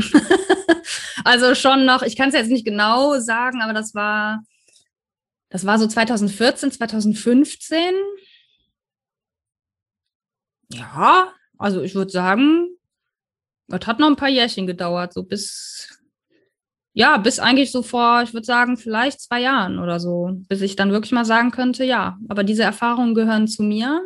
[1.25, 4.42] also schon noch, ich kann es jetzt nicht genau sagen, aber das war,
[5.51, 7.94] das war so 2014, 2015
[10.73, 12.69] ja, also ich würde sagen,
[13.69, 16.01] es hat noch ein paar Jährchen gedauert, so bis,
[16.93, 20.77] ja, bis eigentlich so vor, ich würde sagen, vielleicht zwei Jahren oder so, bis ich
[20.77, 24.03] dann wirklich mal sagen könnte, ja, aber diese Erfahrungen gehören zu mir.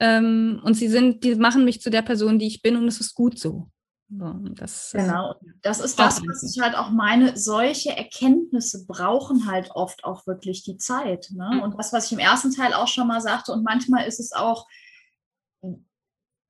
[0.00, 3.00] Ähm, und sie sind, die machen mich zu der Person, die ich bin, und es
[3.00, 3.70] ist gut so.
[4.08, 7.36] so das, genau, das ist das, was ich halt auch meine.
[7.36, 11.28] Solche Erkenntnisse brauchen halt oft auch wirklich die Zeit.
[11.32, 11.48] Ne?
[11.54, 11.62] Mhm.
[11.62, 14.32] Und das, was ich im ersten Teil auch schon mal sagte, und manchmal ist es
[14.32, 14.66] auch,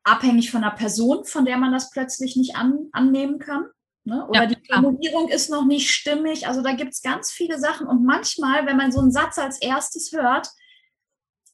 [0.05, 3.67] abhängig von einer Person, von der man das plötzlich nicht an, annehmen kann.
[4.05, 4.27] Ne?
[4.29, 6.47] Oder ja, die Formulierung ist noch nicht stimmig.
[6.47, 7.87] Also da gibt es ganz viele Sachen.
[7.87, 10.49] Und manchmal, wenn man so einen Satz als erstes hört,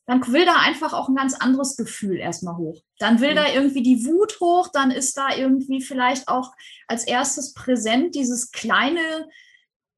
[0.06, 2.82] dann will da einfach auch ein ganz anderes Gefühl erstmal hoch.
[2.98, 3.36] Dann will mhm.
[3.36, 6.52] da irgendwie die Wut hoch, dann ist da irgendwie vielleicht auch
[6.88, 9.28] als erstes präsent dieses kleine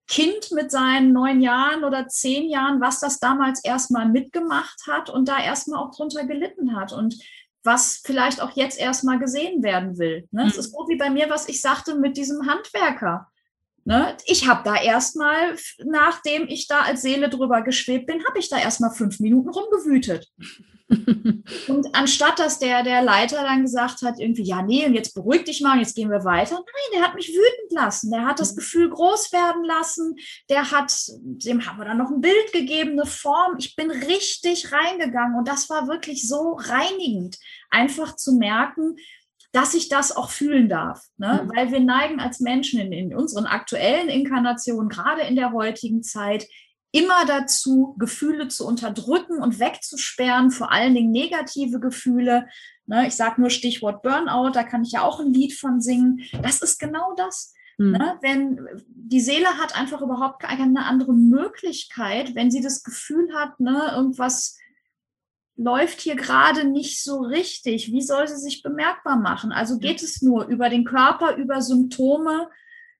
[0.08, 5.26] Kind mit seinen neun Jahren oder zehn Jahren, was das damals erstmal mitgemacht hat und
[5.26, 6.92] da erstmal auch drunter gelitten hat.
[6.92, 7.16] Und
[7.64, 10.28] was vielleicht auch jetzt erstmal gesehen werden will.
[10.30, 10.46] Ne?
[10.46, 10.60] Es mhm.
[10.60, 13.28] ist so wie bei mir, was ich sagte mit diesem Handwerker.
[13.84, 14.16] Ne?
[14.26, 18.58] Ich habe da erstmal, nachdem ich da als Seele drüber geschwebt bin, habe ich da
[18.58, 20.30] erstmal fünf Minuten rumgewütet.
[21.68, 25.44] Und anstatt dass der, der Leiter dann gesagt hat, irgendwie, ja, nee, und jetzt beruhig
[25.44, 26.56] dich mal und jetzt gehen wir weiter.
[26.56, 28.10] Nein, der hat mich wütend lassen.
[28.10, 28.56] Der hat das mhm.
[28.56, 30.16] Gefühl groß werden lassen.
[30.48, 33.56] Der hat, dem haben wir dann noch ein Bild gegeben, eine Form.
[33.58, 37.38] Ich bin richtig reingegangen und das war wirklich so reinigend,
[37.70, 38.96] einfach zu merken,
[39.52, 41.04] dass ich das auch fühlen darf.
[41.18, 41.42] Ne?
[41.44, 41.50] Mhm.
[41.54, 46.46] Weil wir neigen als Menschen in, in unseren aktuellen Inkarnationen, gerade in der heutigen Zeit,
[46.92, 52.48] immer dazu, Gefühle zu unterdrücken und wegzusperren, vor allen Dingen negative Gefühle.
[52.86, 56.20] Ne, ich sage nur Stichwort Burnout, da kann ich ja auch ein Lied von singen.
[56.42, 57.54] Das ist genau das.
[57.78, 57.92] Mhm.
[57.92, 63.58] Ne, wenn die Seele hat einfach überhaupt keine andere Möglichkeit, wenn sie das Gefühl hat,
[63.58, 64.58] ne, irgendwas
[65.56, 67.92] läuft hier gerade nicht so richtig.
[67.92, 69.52] Wie soll sie sich bemerkbar machen?
[69.52, 72.48] Also geht es nur über den Körper, über Symptome,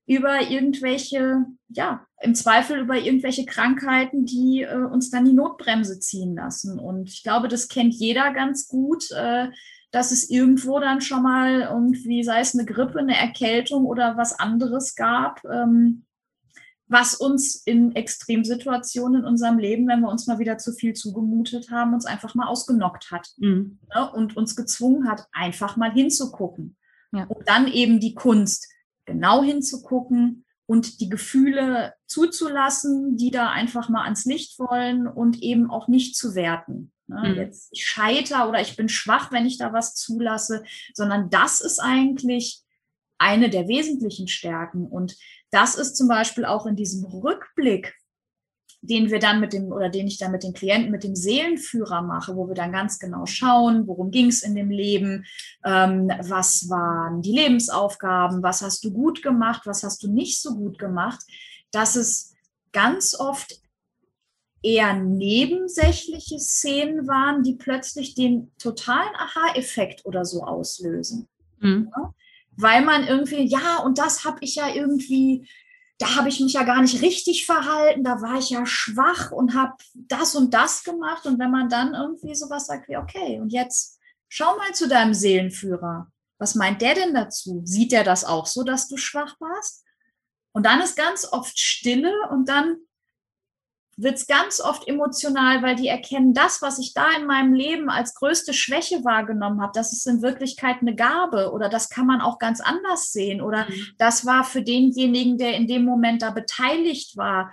[0.07, 6.35] über irgendwelche, ja, im Zweifel über irgendwelche Krankheiten, die äh, uns dann die Notbremse ziehen
[6.35, 6.79] lassen.
[6.79, 9.49] Und ich glaube, das kennt jeder ganz gut, äh,
[9.91, 14.38] dass es irgendwo dann schon mal irgendwie, sei es eine Grippe, eine Erkältung oder was
[14.38, 16.05] anderes gab, ähm,
[16.88, 21.71] was uns in Extremsituationen in unserem Leben, wenn wir uns mal wieder zu viel zugemutet
[21.71, 23.79] haben, uns einfach mal ausgenockt hat mhm.
[23.95, 24.11] ne?
[24.12, 26.77] und uns gezwungen hat, einfach mal hinzugucken.
[27.12, 27.25] Ja.
[27.25, 28.71] Und dann eben die Kunst,
[29.05, 35.71] genau hinzugucken und die Gefühle zuzulassen, die da einfach mal ans Licht wollen und eben
[35.71, 36.93] auch nicht zu werten.
[37.09, 37.31] Ne?
[37.31, 37.35] Mhm.
[37.37, 41.81] Jetzt ich scheiter oder ich bin schwach, wenn ich da was zulasse, sondern das ist
[41.81, 42.62] eigentlich
[43.19, 44.87] eine der wesentlichen Stärken.
[44.87, 45.17] Und
[45.51, 47.95] das ist zum Beispiel auch in diesem Rückblick
[48.85, 52.03] den wir dann mit dem oder den ich dann mit den Klienten mit dem Seelenführer
[52.03, 55.25] mache, wo wir dann ganz genau schauen, worum ging es in dem Leben,
[55.64, 60.57] ähm, was waren die Lebensaufgaben, was hast du gut gemacht, was hast du nicht so
[60.57, 61.21] gut gemacht,
[61.71, 62.35] dass es
[62.73, 63.61] ganz oft
[64.62, 71.29] eher nebensächliche Szenen waren, die plötzlich den totalen Aha-Effekt oder so auslösen.
[71.61, 71.90] Mhm.
[71.97, 72.14] Ja?
[72.57, 75.49] Weil man irgendwie, ja, und das habe ich ja irgendwie
[76.03, 79.55] da habe ich mich ja gar nicht richtig verhalten, da war ich ja schwach und
[79.55, 81.27] habe das und das gemacht.
[81.27, 85.15] Und wenn man dann irgendwie sowas sagt wie, okay, und jetzt schau mal zu deinem
[85.15, 86.11] Seelenführer.
[86.38, 87.62] Was meint der denn dazu?
[87.65, 89.85] Sieht er das auch so, dass du schwach warst?
[90.51, 92.79] Und dann ist ganz oft Stille und dann
[93.96, 97.90] wird es ganz oft emotional, weil die erkennen, das, was ich da in meinem Leben
[97.90, 102.20] als größte Schwäche wahrgenommen habe, das ist in Wirklichkeit eine Gabe oder das kann man
[102.20, 103.87] auch ganz anders sehen oder mhm.
[103.98, 107.52] das war für denjenigen, der in dem Moment da beteiligt war,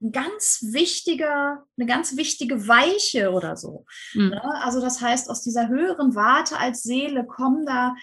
[0.00, 3.84] ein ganz wichtiger, eine ganz wichtige Weiche oder so.
[4.14, 4.30] Mhm.
[4.30, 4.42] Ne?
[4.62, 7.94] Also das heißt, aus dieser höheren Warte als Seele kommen da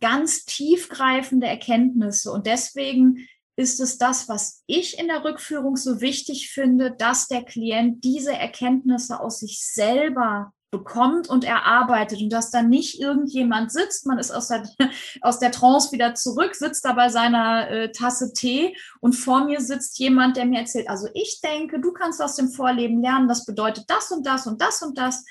[0.00, 3.26] ganz tiefgreifende Erkenntnisse und deswegen
[3.58, 8.32] ist es das, was ich in der Rückführung so wichtig finde, dass der Klient diese
[8.32, 14.30] Erkenntnisse aus sich selber bekommt und erarbeitet und dass dann nicht irgendjemand sitzt, man ist
[14.30, 14.62] aus der,
[15.22, 19.60] aus der Trance wieder zurück, sitzt da bei seiner äh, Tasse Tee und vor mir
[19.60, 23.44] sitzt jemand, der mir erzählt, also ich denke, du kannst aus dem Vorleben lernen, das
[23.44, 25.24] bedeutet das und das und das und das.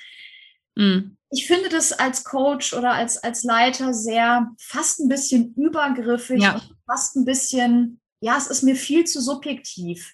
[0.75, 1.15] Mhm.
[1.29, 6.61] Ich finde das als Coach oder als, als Leiter sehr fast ein bisschen übergriffig ja.
[6.85, 10.13] fast ein bisschen ja, es ist mir viel zu subjektiv.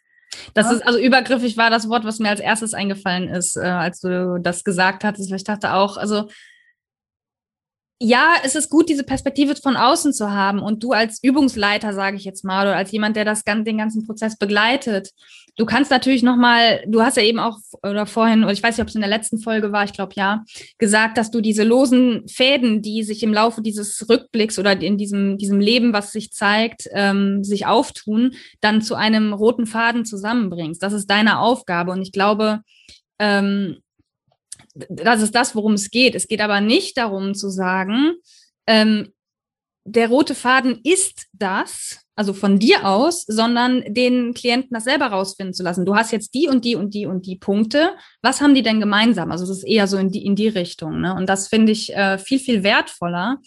[0.54, 0.74] Das ja.
[0.74, 4.40] ist, also übergriffig war das Wort, was mir als erstes eingefallen ist, äh, als du
[4.42, 5.32] das gesagt hattest.
[5.32, 6.28] Ich dachte auch, also
[8.06, 10.60] ja, es ist gut, diese Perspektive von außen zu haben.
[10.60, 14.06] Und du als Übungsleiter, sage ich jetzt mal, oder als jemand, der das, den ganzen
[14.06, 15.12] Prozess begleitet,
[15.56, 18.82] du kannst natürlich nochmal, du hast ja eben auch, oder vorhin, oder ich weiß nicht,
[18.82, 20.44] ob es in der letzten Folge war, ich glaube ja,
[20.78, 25.38] gesagt, dass du diese losen Fäden, die sich im Laufe dieses Rückblicks oder in diesem,
[25.38, 30.82] diesem Leben, was sich zeigt, ähm, sich auftun, dann zu einem roten Faden zusammenbringst.
[30.82, 31.92] Das ist deine Aufgabe.
[31.92, 32.62] Und ich glaube,
[33.20, 33.80] ähm,
[34.90, 36.16] das ist das, worum es geht.
[36.16, 38.14] Es geht aber nicht darum zu sagen,
[38.66, 39.12] ähm,
[39.86, 45.54] der rote Faden ist das, also von dir aus, sondern den Klienten das selber rausfinden
[45.54, 45.86] zu lassen.
[45.86, 47.92] Du hast jetzt die und die und die und die Punkte.
[48.22, 49.32] Was haben die denn gemeinsam?
[49.32, 51.02] Also es ist eher so in die, in die Richtung.
[51.02, 51.16] Ne?
[51.16, 53.40] Und das finde ich äh, viel, viel wertvoller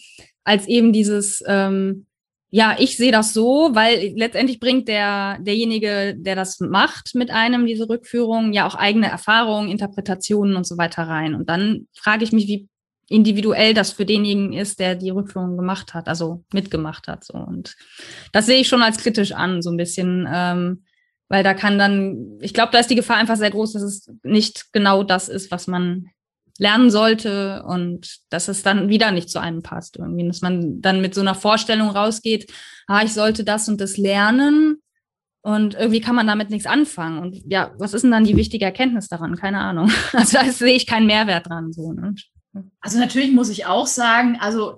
[0.43, 2.07] als eben dieses, ähm,
[2.49, 7.65] ja, ich sehe das so, weil letztendlich bringt der, derjenige, der das macht mit einem,
[7.65, 11.35] diese Rückführung, ja auch eigene Erfahrungen, Interpretationen und so weiter rein.
[11.35, 12.67] Und dann frage ich mich, wie
[13.09, 17.23] individuell das für denjenigen ist, der die Rückführung gemacht hat, also mitgemacht hat.
[17.23, 17.35] So.
[17.35, 17.75] Und
[18.33, 20.83] das sehe ich schon als kritisch an, so ein bisschen, ähm,
[21.29, 24.11] weil da kann dann, ich glaube, da ist die Gefahr einfach sehr groß, dass es
[24.23, 26.07] nicht genau das ist, was man
[26.59, 31.01] lernen sollte und dass es dann wieder nicht zu einem passt irgendwie, dass man dann
[31.01, 32.51] mit so einer Vorstellung rausgeht,
[32.87, 34.81] ah, ich sollte das und das lernen
[35.47, 37.19] und irgendwie kann man damit nichts anfangen.
[37.19, 39.37] Und ja, was ist denn dann die wichtige Erkenntnis daran?
[39.37, 39.89] Keine Ahnung.
[40.13, 41.71] Also da sehe ich keinen Mehrwert dran.
[41.71, 42.15] So, ne?
[42.79, 44.77] Also natürlich muss ich auch sagen, also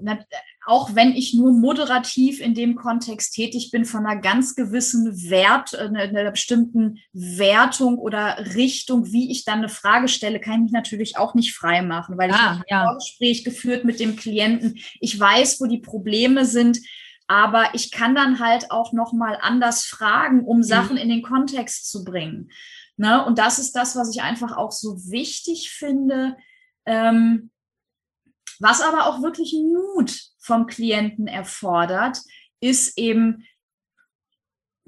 [0.66, 5.74] auch wenn ich nur moderativ in dem Kontext tätig bin, von einer ganz gewissen Wert,
[5.74, 10.72] äh, einer, bestimmten Wertung oder Richtung, wie ich dann eine Frage stelle, kann ich mich
[10.72, 12.82] natürlich auch nicht frei machen, weil ah, ich habe ja.
[12.82, 14.78] ein Vorgespräch geführt mit dem Klienten.
[15.00, 16.80] Ich weiß, wo die Probleme sind,
[17.26, 20.64] aber ich kann dann halt auch noch mal anders fragen, um mhm.
[20.64, 22.52] Sachen in den Kontext zu bringen.
[22.96, 23.26] Ne?
[23.26, 26.38] Und das ist das, was ich einfach auch so wichtig finde.
[26.86, 27.50] Ähm,
[28.60, 32.20] was aber auch wirklich Mut vom Klienten erfordert,
[32.62, 33.46] ist eben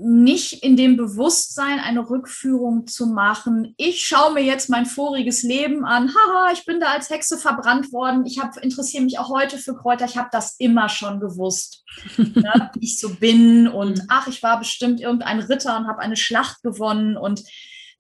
[0.04, 3.76] nicht in dem Bewusstsein eine Rückführung zu machen.
[3.78, 6.10] Ich schaue mir jetzt mein voriges Leben an.
[6.10, 8.26] Haha, ich bin da als Hexe verbrannt worden.
[8.26, 10.06] Ich hab, interessiere mich auch heute für Kräuter.
[10.06, 11.84] Ich habe das immer schon gewusst,
[12.18, 13.68] ne, wie ich so bin.
[13.68, 14.08] Und mhm.
[14.10, 17.16] ach, ich war bestimmt irgendein Ritter und habe eine Schlacht gewonnen.
[17.16, 17.44] Und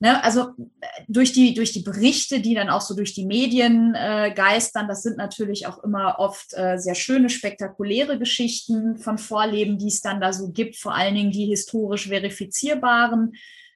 [0.01, 3.93] Ne, also äh, durch die, durch die Berichte, die dann auch so durch die Medien
[3.93, 9.77] äh, geistern, das sind natürlich auch immer oft äh, sehr schöne, spektakuläre Geschichten von Vorleben,
[9.77, 13.33] die es dann da so gibt, vor allen Dingen die historisch verifizierbaren.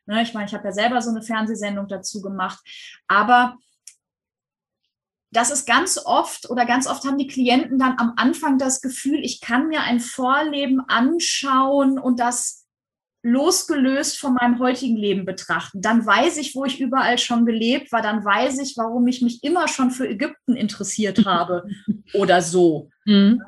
[0.07, 2.57] Ne, ich meine, ich habe ja selber so eine Fernsehsendung dazu gemacht,
[3.07, 3.59] aber
[5.29, 9.23] das ist ganz oft oder ganz oft haben die Klienten dann am Anfang das Gefühl,
[9.23, 12.64] ich kann mir ein Vorleben anschauen und das
[13.25, 15.81] losgelöst von meinem heutigen Leben betrachten.
[15.81, 18.03] Dann weiß ich, wo ich überall schon gelebt war.
[18.03, 21.65] Dann weiß ich, warum ich mich immer schon für Ägypten interessiert habe
[22.13, 22.89] oder so.
[23.05, 23.41] Mhm.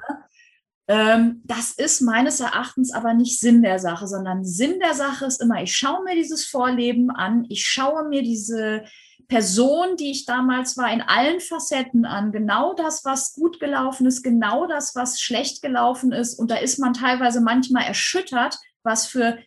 [0.87, 5.41] Ähm, das ist meines Erachtens aber nicht Sinn der Sache, sondern Sinn der Sache ist
[5.41, 8.83] immer, ich schaue mir dieses Vorleben an, ich schaue mir diese
[9.27, 12.31] Person, die ich damals war, in allen Facetten an.
[12.31, 16.39] Genau das, was gut gelaufen ist, genau das, was schlecht gelaufen ist.
[16.39, 19.37] Und da ist man teilweise manchmal erschüttert, was für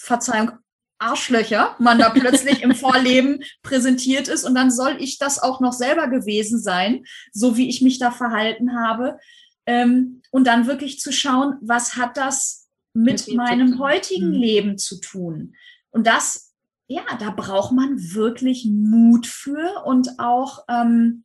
[0.00, 0.52] Verzeihung,
[1.00, 5.72] Arschlöcher man da plötzlich im Vorleben präsentiert ist und dann soll ich das auch noch
[5.72, 9.18] selber gewesen sein, so wie ich mich da verhalten habe.
[9.66, 14.34] Ähm, und dann wirklich zu schauen, was hat das mit, mit meinem heutigen mhm.
[14.34, 15.54] Leben zu tun?
[15.90, 16.52] Und das,
[16.86, 21.24] ja, da braucht man wirklich Mut für und auch ähm,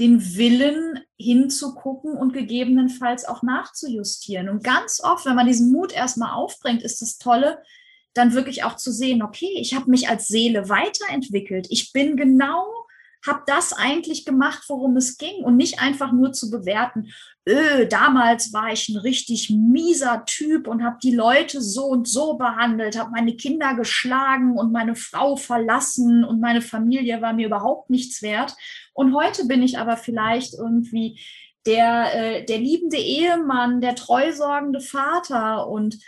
[0.00, 4.48] den Willen hinzugucken und gegebenenfalls auch nachzujustieren.
[4.48, 7.62] Und ganz oft, wenn man diesen Mut erstmal aufbringt, ist das Tolle,
[8.14, 11.66] dann wirklich auch zu sehen, okay, ich habe mich als Seele weiterentwickelt.
[11.70, 12.64] Ich bin genau,
[13.26, 17.10] habe das eigentlich gemacht, worum es ging und nicht einfach nur zu bewerten,
[17.48, 22.34] öh, damals war ich ein richtig mieser Typ und habe die Leute so und so
[22.34, 27.90] behandelt, habe meine Kinder geschlagen und meine Frau verlassen und meine Familie war mir überhaupt
[27.90, 28.54] nichts wert.
[28.92, 31.20] Und heute bin ich aber vielleicht irgendwie
[31.66, 35.98] der, äh, der liebende Ehemann, der treusorgende Vater und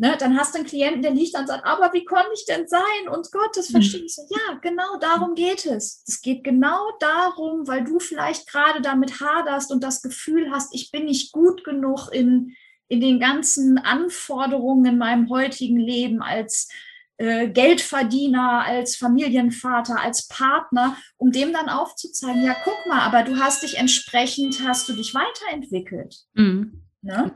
[0.00, 2.68] Ne, dann hast du einen Klienten, der liegt und sagt, aber wie konnte ich denn
[2.68, 3.08] sein?
[3.10, 4.22] Und Gott, das verstehe ich so.
[4.30, 6.04] Ja, genau darum geht es.
[6.06, 10.92] Es geht genau darum, weil du vielleicht gerade damit haderst und das Gefühl hast, ich
[10.92, 12.54] bin nicht gut genug in,
[12.86, 16.68] in den ganzen Anforderungen in meinem heutigen Leben als
[17.16, 23.36] äh, Geldverdiener, als Familienvater, als Partner, um dem dann aufzuzeigen, ja, guck mal, aber du
[23.40, 26.14] hast dich entsprechend, hast du dich weiterentwickelt.
[26.34, 26.84] Mhm.
[27.02, 27.34] Ne?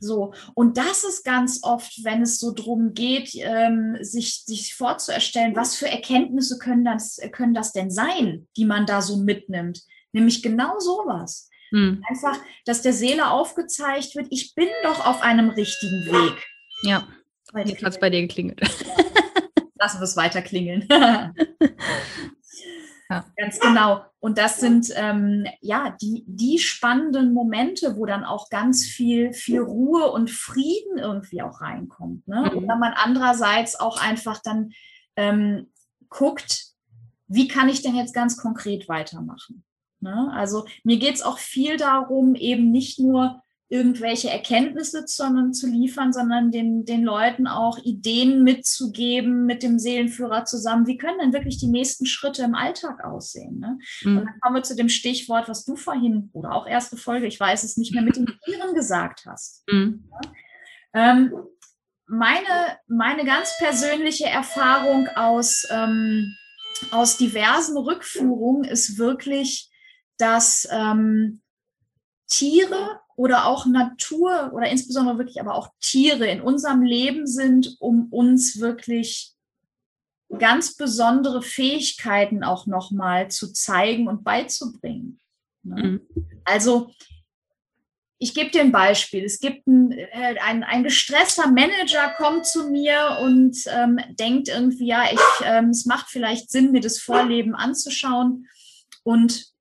[0.00, 5.56] So, und das ist ganz oft, wenn es so drum geht, ähm, sich, sich vorzustellen,
[5.56, 9.82] was für Erkenntnisse können das, können das denn sein, die man da so mitnimmt.
[10.12, 11.48] Nämlich genau sowas.
[11.70, 12.02] Hm.
[12.08, 16.46] Einfach, dass der Seele aufgezeigt wird, ich bin doch auf einem richtigen Weg.
[16.82, 17.08] Ja,
[17.64, 18.60] jetzt hat es bei dir geklingelt.
[19.78, 20.88] Lassen wir es weiter klingeln.
[23.08, 23.24] Ja.
[23.36, 24.04] Ganz genau.
[24.18, 29.60] Und das sind ähm, ja die, die spannenden Momente, wo dann auch ganz viel, viel
[29.60, 32.26] Ruhe und Frieden irgendwie auch reinkommt.
[32.26, 32.50] Ne?
[32.50, 32.58] Mhm.
[32.58, 34.72] Und wenn man andererseits auch einfach dann
[35.14, 35.70] ähm,
[36.08, 36.66] guckt,
[37.28, 39.64] wie kann ich denn jetzt ganz konkret weitermachen?
[40.00, 40.30] Ne?
[40.32, 46.12] Also mir geht es auch viel darum, eben nicht nur irgendwelche Erkenntnisse sondern zu liefern,
[46.12, 50.86] sondern den, den Leuten auch Ideen mitzugeben mit dem Seelenführer zusammen.
[50.86, 53.58] Wie können denn wirklich die nächsten Schritte im Alltag aussehen?
[53.58, 53.78] Ne?
[54.02, 54.18] Mhm.
[54.18, 57.40] Und dann kommen wir zu dem Stichwort, was du vorhin oder auch erste Folge, ich
[57.40, 59.64] weiß es nicht mehr, mit den Tieren gesagt hast.
[59.68, 60.04] Mhm.
[60.12, 61.10] Ja?
[61.10, 61.32] Ähm,
[62.06, 66.32] meine, meine ganz persönliche Erfahrung aus, ähm,
[66.92, 69.70] aus diversen Rückführungen ist wirklich,
[70.18, 71.42] dass ähm,
[72.28, 78.12] Tiere oder auch Natur oder insbesondere wirklich aber auch Tiere in unserem Leben sind, um
[78.12, 79.32] uns wirklich
[80.38, 85.20] ganz besondere Fähigkeiten auch nochmal zu zeigen und beizubringen.
[85.62, 85.82] Ne?
[85.82, 86.28] Mhm.
[86.44, 86.90] Also
[88.18, 89.24] ich gebe dir ein Beispiel.
[89.24, 94.86] Es gibt ein, äh, ein, ein gestresster Manager, kommt zu mir und ähm, denkt irgendwie,
[94.86, 98.48] ja, ich, ähm, es macht vielleicht Sinn, mir das Vorleben anzuschauen.
[99.02, 99.52] Und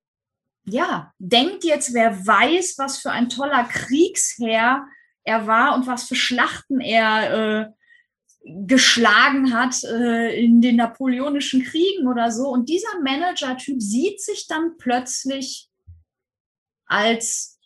[0.68, 4.86] ja, denkt jetzt, wer weiß, was für ein toller Kriegsherr
[5.24, 7.72] er war und was für Schlachten er äh,
[8.45, 12.49] geschlagen hat äh, in den napoleonischen Kriegen oder so.
[12.49, 15.70] Und dieser Manager-Typ sieht sich dann plötzlich
[16.86, 17.59] als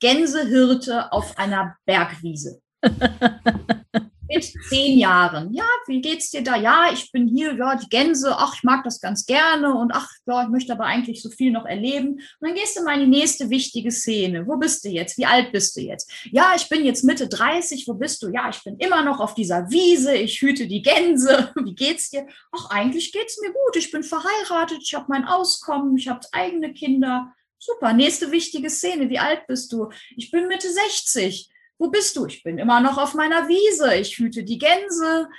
[0.00, 2.62] Gänsehirte auf einer Bergwiese.
[4.32, 5.52] Mit zehn Jahren.
[5.52, 6.56] Ja, wie geht's dir da?
[6.56, 10.08] Ja, ich bin hier, ja, die Gänse, ach, ich mag das ganz gerne und ach,
[10.26, 12.14] ja, ich möchte aber eigentlich so viel noch erleben.
[12.14, 14.46] Und dann gehst du mal in die nächste wichtige Szene.
[14.46, 15.18] Wo bist du jetzt?
[15.18, 16.10] Wie alt bist du jetzt?
[16.30, 17.88] Ja, ich bin jetzt Mitte 30.
[17.88, 18.28] Wo bist du?
[18.28, 20.14] Ja, ich bin immer noch auf dieser Wiese.
[20.14, 21.52] Ich hüte die Gänse.
[21.64, 22.26] Wie geht's dir?
[22.52, 23.76] Ach, eigentlich geht's mir gut.
[23.76, 24.78] Ich bin verheiratet.
[24.82, 25.96] Ich habe mein Auskommen.
[25.96, 27.32] Ich habe eigene Kinder.
[27.58, 29.10] Super, nächste wichtige Szene.
[29.10, 29.90] Wie alt bist du?
[30.16, 31.49] Ich bin Mitte 60.
[31.80, 32.26] Wo bist du?
[32.26, 33.94] Ich bin immer noch auf meiner Wiese.
[33.94, 35.30] Ich hüte die Gänse.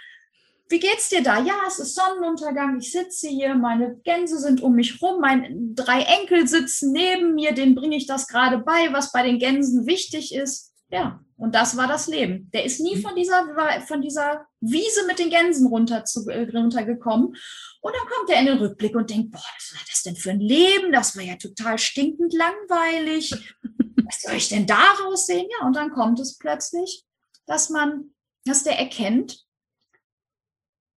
[0.69, 1.39] Wie geht's dir da?
[1.39, 2.79] Ja, es ist Sonnenuntergang.
[2.79, 3.53] Ich sitze hier.
[3.53, 5.21] Meine Gänse sind um mich rum.
[5.21, 7.53] Meine drei Enkel sitzen neben mir.
[7.53, 10.73] Denen bringe ich das gerade bei, was bei den Gänsen wichtig ist.
[10.89, 12.49] Ja, und das war das Leben.
[12.55, 13.01] Der ist nie mhm.
[13.01, 17.35] von dieser, von dieser Wiese mit den Gänsen runter zu, äh, runtergekommen.
[17.81, 20.31] Und dann kommt er in den Rückblick und denkt, boah, was war das denn für
[20.31, 20.91] ein Leben?
[20.91, 23.31] Das war ja total stinkend langweilig.
[24.05, 25.47] Was soll ich denn daraus sehen?
[25.59, 27.03] Ja, und dann kommt es plötzlich,
[27.45, 28.13] dass man,
[28.45, 29.45] dass der erkennt,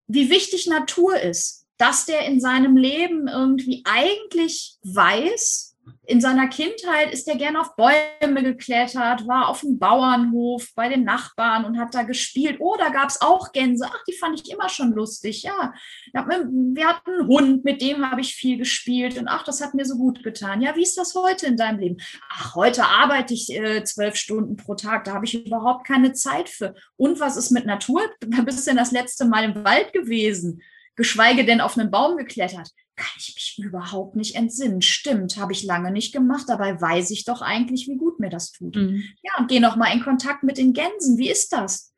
[0.06, 5.73] wie wichtig Natur ist, dass der in seinem Leben irgendwie eigentlich weiß,
[6.06, 11.04] in seiner Kindheit ist er gern auf Bäume geklettert, war auf dem Bauernhof bei den
[11.04, 12.58] Nachbarn und hat da gespielt.
[12.60, 13.86] Oh, da gab es auch Gänse.
[13.88, 15.42] Ach, die fand ich immer schon lustig.
[15.42, 15.72] Ja,
[16.12, 19.18] wir hatten einen Hund, mit dem habe ich viel gespielt.
[19.18, 20.60] Und ach, das hat mir so gut getan.
[20.60, 21.96] Ja, wie ist das heute in deinem Leben?
[22.30, 25.04] Ach, heute arbeite ich äh, zwölf Stunden pro Tag.
[25.04, 26.74] Da habe ich überhaupt keine Zeit für.
[26.96, 28.02] Und was ist mit Natur?
[28.20, 30.60] Da bist du denn das letzte Mal im Wald gewesen?
[30.96, 34.82] Geschweige denn auf einen Baum geklettert kann ich mich überhaupt nicht entsinnen.
[34.82, 38.52] Stimmt, habe ich lange nicht gemacht, dabei weiß ich doch eigentlich, wie gut mir das
[38.52, 38.76] tut.
[38.76, 39.04] Mhm.
[39.22, 41.18] Ja, und gehe noch mal in Kontakt mit den Gänsen.
[41.18, 41.92] Wie ist das?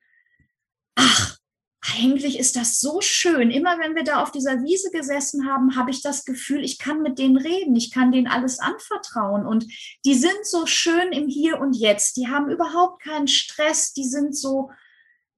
[0.94, 1.36] Ach,
[1.94, 3.50] eigentlich ist das so schön.
[3.50, 7.02] Immer wenn wir da auf dieser Wiese gesessen haben, habe ich das Gefühl, ich kann
[7.02, 9.46] mit denen reden, ich kann denen alles anvertrauen.
[9.46, 9.66] Und
[10.04, 12.16] die sind so schön im Hier und Jetzt.
[12.16, 13.92] Die haben überhaupt keinen Stress.
[13.92, 14.70] Die sind so,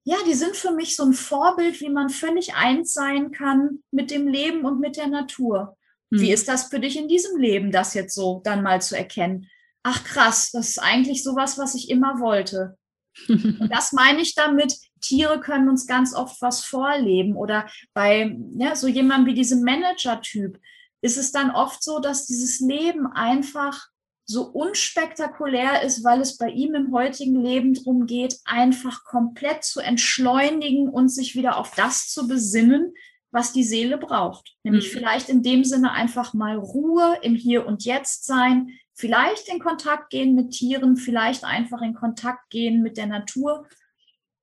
[0.09, 4.11] ja, die sind für mich so ein Vorbild, wie man völlig eins sein kann mit
[4.11, 5.77] dem Leben und mit der Natur.
[6.11, 6.21] Hm.
[6.21, 9.51] Wie ist das für dich in diesem Leben, das jetzt so dann mal zu erkennen?
[9.83, 12.79] Ach krass, das ist eigentlich sowas, was ich immer wollte.
[13.29, 17.37] und das meine ich damit, Tiere können uns ganz oft was vorleben.
[17.37, 20.59] Oder bei ja, so jemandem wie diesem Manager-Typ
[21.03, 23.89] ist es dann oft so, dass dieses Leben einfach
[24.31, 29.81] so unspektakulär ist, weil es bei ihm im heutigen Leben darum geht, einfach komplett zu
[29.81, 32.93] entschleunigen und sich wieder auf das zu besinnen,
[33.31, 34.55] was die Seele braucht.
[34.65, 34.99] Nämlich mhm.
[34.99, 40.11] vielleicht in dem Sinne einfach mal Ruhe im Hier und Jetzt sein, vielleicht in Kontakt
[40.11, 43.67] gehen mit Tieren, vielleicht einfach in Kontakt gehen mit der Natur.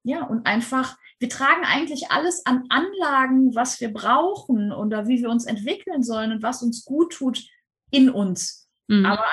[0.02, 5.30] Ja, und einfach, wir tragen eigentlich alles an Anlagen, was wir brauchen oder wie wir
[5.30, 7.44] uns entwickeln sollen und was uns gut tut
[7.92, 8.68] in uns.
[8.88, 9.06] Mhm.
[9.06, 9.26] Aber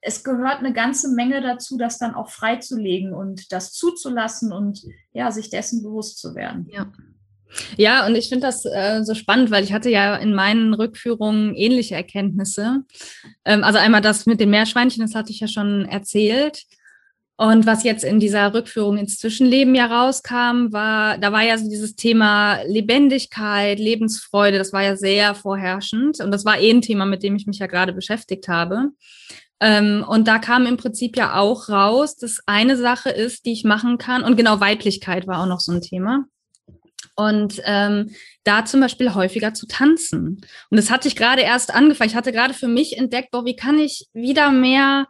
[0.00, 4.82] es gehört eine ganze Menge dazu, das dann auch freizulegen und das zuzulassen und
[5.12, 6.68] ja, sich dessen bewusst zu werden.
[6.70, 6.92] Ja.
[7.78, 11.54] Ja, und ich finde das äh, so spannend, weil ich hatte ja in meinen Rückführungen
[11.54, 12.84] ähnliche Erkenntnisse.
[13.46, 16.64] Ähm, also einmal das mit den Meerschweinchen, das hatte ich ja schon erzählt.
[17.40, 21.70] Und was jetzt in dieser Rückführung ins Zwischenleben ja rauskam, war, da war ja so
[21.70, 26.20] dieses Thema Lebendigkeit, Lebensfreude, das war ja sehr vorherrschend.
[26.20, 28.90] Und das war eh ein Thema, mit dem ich mich ja gerade beschäftigt habe.
[29.60, 33.64] Ähm, und da kam im Prinzip ja auch raus, dass eine Sache ist, die ich
[33.64, 34.22] machen kann.
[34.22, 36.24] Und genau Weiblichkeit war auch noch so ein Thema.
[37.16, 40.40] Und ähm, da zum Beispiel häufiger zu tanzen.
[40.70, 42.10] Und das hatte ich gerade erst angefangen.
[42.10, 45.06] Ich hatte gerade für mich entdeckt, boah, wie kann ich wieder mehr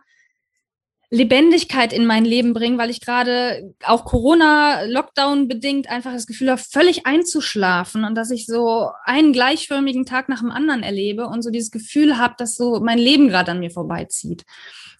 [1.10, 6.60] Lebendigkeit in mein Leben bringen, weil ich gerade auch Corona-Lockdown bedingt einfach das Gefühl habe,
[6.60, 11.50] völlig einzuschlafen und dass ich so einen gleichförmigen Tag nach dem anderen erlebe und so
[11.50, 14.44] dieses Gefühl habe, dass so mein Leben gerade an mir vorbeizieht.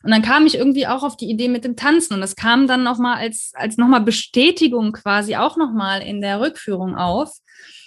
[0.03, 2.67] Und dann kam ich irgendwie auch auf die Idee mit dem Tanzen und das kam
[2.67, 7.31] dann nochmal als, als nochmal Bestätigung quasi auch nochmal in der Rückführung auf,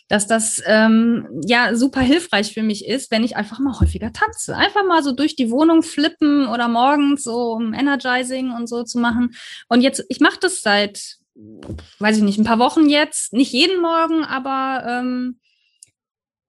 [0.10, 4.58] dass das ähm, ja super hilfreich für mich ist, wenn ich einfach mal häufiger tanze.
[4.58, 9.00] Einfach mal so durch die Wohnung flippen oder morgens so um Energizing und so zu
[9.00, 9.34] machen.
[9.70, 11.16] Und jetzt, ich mache das seit,
[12.00, 15.40] weiß ich nicht, ein paar Wochen jetzt, nicht jeden Morgen, aber ähm,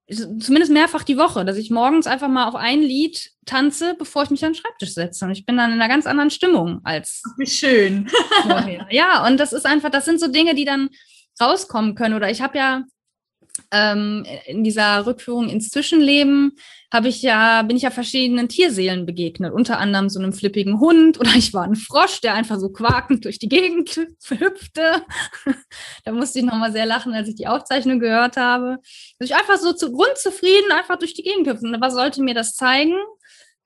[0.09, 4.29] zumindest mehrfach die Woche, dass ich morgens einfach mal auf ein Lied tanze, bevor ich
[4.29, 5.25] mich an den Schreibtisch setze.
[5.25, 7.21] Und ich bin dann in einer ganz anderen Stimmung als.
[7.37, 8.09] Wie schön.
[8.89, 10.89] Ja, und das ist einfach, das sind so Dinge, die dann
[11.41, 12.15] rauskommen können.
[12.15, 12.83] Oder ich habe ja
[13.71, 16.53] ähm, in dieser Rückführung ins Zwischenleben
[16.91, 21.19] habe ich ja, bin ich ja verschiedenen Tierseelen begegnet, unter anderem so einem flippigen Hund
[21.19, 23.95] oder ich war ein Frosch, der einfach so quakend durch die Gegend
[24.29, 25.03] hüpfte.
[26.05, 28.77] da musste ich nochmal sehr lachen, als ich die Aufzeichnung gehört habe.
[29.17, 31.75] Dass ich einfach so zu grundzufrieden einfach durch die Gegend hüpfen.
[31.79, 32.93] Was sollte mir das zeigen?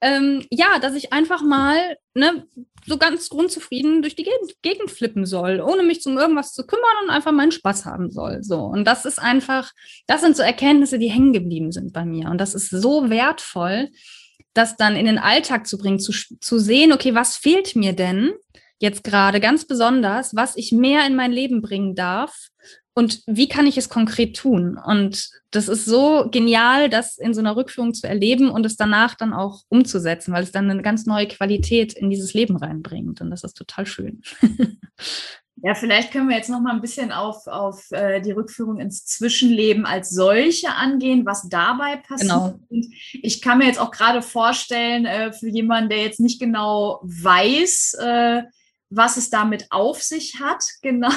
[0.01, 2.45] Ähm, ja, dass ich einfach mal ne,
[2.85, 6.85] so ganz grundzufrieden durch die Gegend, Gegend flippen soll, ohne mich um irgendwas zu kümmern
[7.03, 8.43] und einfach meinen Spaß haben soll.
[8.43, 8.59] So.
[8.59, 9.71] Und das ist einfach,
[10.05, 12.29] das sind so Erkenntnisse, die hängen geblieben sind bei mir.
[12.29, 13.89] Und das ist so wertvoll,
[14.53, 18.33] das dann in den Alltag zu bringen, zu, zu sehen, okay, was fehlt mir denn
[18.79, 22.49] jetzt gerade ganz besonders, was ich mehr in mein Leben bringen darf
[22.97, 24.75] und wie kann ich es konkret tun?
[24.83, 29.13] Und das ist so genial, das in so einer Rückführung zu erleben und es danach
[29.13, 33.21] dann auch umzusetzen, weil es dann eine ganz neue Qualität in dieses Leben reinbringt.
[33.21, 34.23] Und das ist total schön.
[35.63, 39.05] Ja, vielleicht können wir jetzt noch mal ein bisschen auf, auf äh, die Rückführung ins
[39.05, 42.29] Zwischenleben als solche angehen, was dabei passiert.
[42.29, 42.59] Genau.
[43.11, 47.95] Ich kann mir jetzt auch gerade vorstellen, äh, für jemanden, der jetzt nicht genau weiß,
[47.99, 48.43] äh,
[48.89, 50.63] was es damit auf sich hat.
[50.87, 51.09] Genau.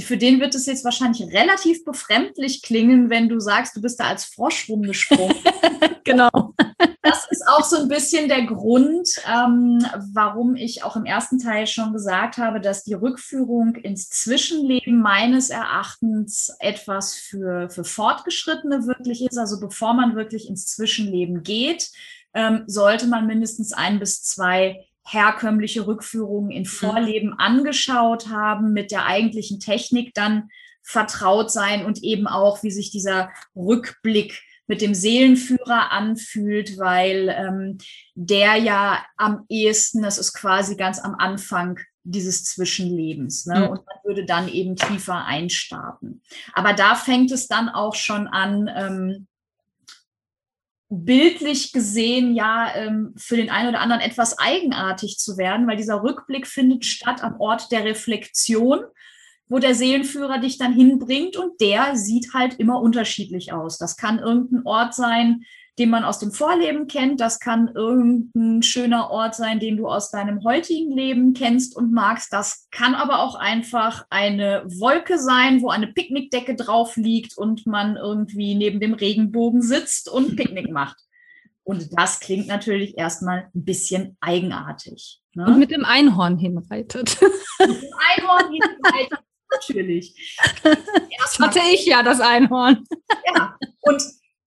[0.00, 4.08] Für den wird es jetzt wahrscheinlich relativ befremdlich klingen, wenn du sagst, du bist da
[4.08, 5.36] als Frosch rumgesprungen.
[6.04, 6.54] genau.
[7.02, 11.66] Das ist auch so ein bisschen der Grund, ähm, warum ich auch im ersten Teil
[11.66, 19.22] schon gesagt habe, dass die Rückführung ins Zwischenleben meines Erachtens etwas für, für Fortgeschrittene wirklich
[19.22, 19.38] ist.
[19.38, 21.90] Also bevor man wirklich ins Zwischenleben geht,
[22.34, 26.66] ähm, sollte man mindestens ein bis zwei herkömmliche Rückführungen in mhm.
[26.66, 30.48] Vorleben angeschaut haben, mit der eigentlichen Technik dann
[30.82, 37.78] vertraut sein und eben auch, wie sich dieser Rückblick mit dem Seelenführer anfühlt, weil ähm,
[38.14, 43.46] der ja am ehesten, das ist quasi ganz am Anfang dieses Zwischenlebens.
[43.46, 43.60] Ne?
[43.60, 43.68] Mhm.
[43.68, 46.22] Und man würde dann eben tiefer einstarten.
[46.52, 49.26] Aber da fängt es dann auch schon an, ähm,
[51.02, 56.02] bildlich gesehen ja ähm, für den einen oder anderen etwas eigenartig zu werden, weil dieser
[56.02, 58.80] Rückblick findet statt am Ort der Reflexion,
[59.48, 63.78] wo der Seelenführer dich dann hinbringt und der sieht halt immer unterschiedlich aus.
[63.78, 65.44] Das kann irgendein Ort sein,
[65.78, 67.20] den man aus dem Vorleben kennt.
[67.20, 72.32] Das kann irgendein schöner Ort sein, den du aus deinem heutigen Leben kennst und magst.
[72.32, 77.96] Das kann aber auch einfach eine Wolke sein, wo eine Picknickdecke drauf liegt und man
[77.96, 80.98] irgendwie neben dem Regenbogen sitzt und Picknick macht.
[81.64, 85.22] Und das klingt natürlich erstmal ein bisschen eigenartig.
[85.34, 85.46] Ne?
[85.46, 87.18] Und mit dem Einhorn hinreitet.
[87.58, 89.18] Mit dem Einhorn hinreitet,
[89.50, 90.38] natürlich.
[91.18, 92.84] Das hatte ich ja, das Einhorn.
[93.34, 94.02] Ja, und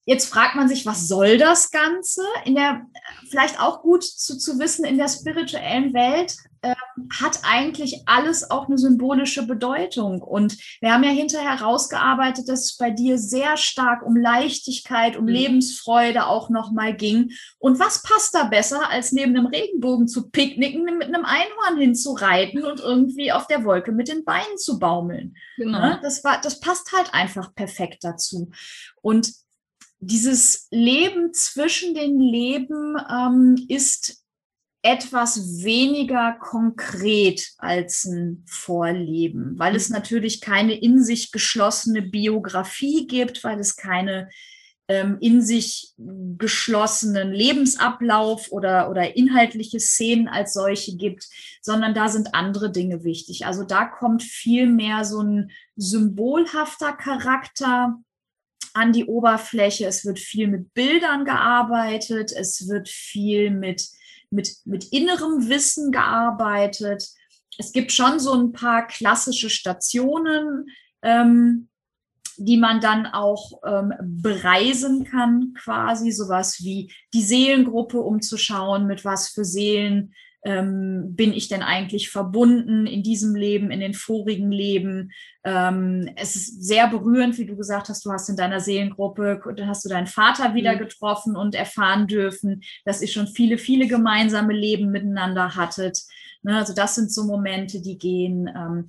[0.07, 2.21] Jetzt fragt man sich, was soll das Ganze?
[2.45, 2.85] In der,
[3.29, 6.75] vielleicht auch gut zu, zu wissen, in der spirituellen Welt äh,
[7.21, 10.21] hat eigentlich alles auch eine symbolische Bedeutung.
[10.21, 15.25] Und wir haben ja hinterher herausgearbeitet, dass es bei dir sehr stark um Leichtigkeit, um
[15.25, 15.31] mhm.
[15.31, 17.33] Lebensfreude auch nochmal ging.
[17.59, 22.63] Und was passt da besser, als neben einem Regenbogen zu picknicken, mit einem Einhorn hinzureiten
[22.63, 25.35] und irgendwie auf der Wolke mit den Beinen zu baumeln?
[25.57, 25.77] Genau.
[25.79, 25.99] Ja, ne?
[26.01, 28.51] das, war, das passt halt einfach perfekt dazu.
[29.01, 29.33] Und
[29.99, 34.23] dieses Leben zwischen den Leben ähm, ist
[34.83, 39.95] etwas weniger konkret als ein Vorleben, weil es mhm.
[39.95, 44.29] natürlich keine in sich geschlossene Biografie gibt, weil es keine
[44.87, 51.27] ähm, in sich geschlossenen Lebensablauf oder, oder inhaltliche Szenen als solche gibt,
[51.61, 53.45] sondern da sind andere Dinge wichtig.
[53.45, 57.99] Also da kommt viel mehr so ein symbolhafter Charakter
[58.77, 59.87] an die Oberfläche.
[59.87, 62.31] Es wird viel mit Bildern gearbeitet.
[62.31, 63.87] Es wird viel mit,
[64.29, 67.09] mit, mit innerem Wissen gearbeitet.
[67.57, 70.67] Es gibt schon so ein paar klassische Stationen,
[71.01, 71.69] ähm,
[72.37, 78.85] die man dann auch ähm, bereisen kann, quasi sowas wie die Seelengruppe, um zu schauen,
[78.85, 80.13] mit was für Seelen
[80.47, 85.11] ähm, bin ich denn eigentlich verbunden in diesem Leben, in den vorigen Leben.
[85.43, 89.67] Ähm, es ist sehr berührend, wie du gesagt hast, du hast in deiner Seelengruppe, dann
[89.67, 90.79] hast du deinen Vater wieder mhm.
[90.79, 95.99] getroffen und erfahren dürfen, dass ihr schon viele, viele gemeinsame Leben miteinander hattet.
[96.43, 98.47] Ne, also das sind so Momente, die gehen.
[98.47, 98.87] Ähm,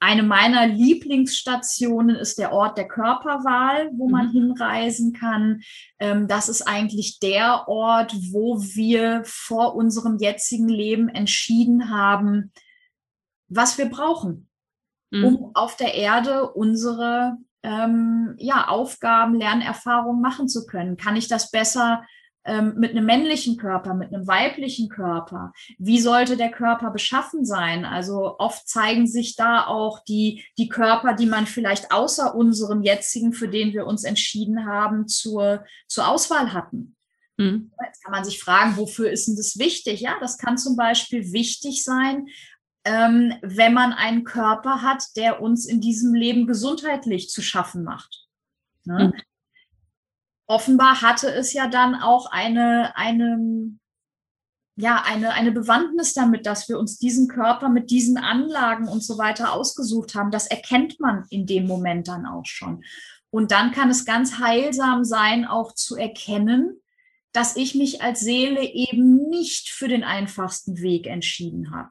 [0.00, 4.32] eine meiner Lieblingsstationen ist der Ort der Körperwahl, wo man mhm.
[4.32, 5.60] hinreisen kann.
[5.98, 12.52] Ähm, das ist eigentlich der Ort, wo wir vor unserem jetzigen Leben entschieden haben,
[13.48, 14.48] was wir brauchen,
[15.10, 15.24] mhm.
[15.24, 20.96] um auf der Erde unsere ähm, ja, Aufgaben, Lernerfahrungen machen zu können?
[20.96, 22.04] Kann ich das besser
[22.48, 25.52] ähm, mit einem männlichen Körper, mit einem weiblichen Körper?
[25.78, 27.84] Wie sollte der Körper beschaffen sein?
[27.84, 33.32] Also oft zeigen sich da auch die, die Körper, die man vielleicht außer unserem jetzigen,
[33.32, 36.96] für den wir uns entschieden haben, zur, zur Auswahl hatten.
[37.36, 37.70] Mhm.
[37.84, 40.00] Jetzt kann man sich fragen, wofür ist denn das wichtig?
[40.00, 42.26] Ja, das kann zum Beispiel wichtig sein,
[42.84, 48.26] ähm, wenn man einen Körper hat, der uns in diesem Leben gesundheitlich zu schaffen macht.
[48.84, 49.12] Ne?
[49.14, 49.22] Mhm.
[50.48, 53.78] Offenbar hatte es ja dann auch eine, eine,
[54.76, 59.18] ja, eine, eine Bewandtnis damit, dass wir uns diesen Körper mit diesen Anlagen und so
[59.18, 60.30] weiter ausgesucht haben.
[60.30, 62.82] Das erkennt man in dem Moment dann auch schon.
[63.30, 66.80] Und dann kann es ganz heilsam sein, auch zu erkennen,
[67.32, 71.90] dass ich mich als Seele eben nicht für den einfachsten Weg entschieden habe.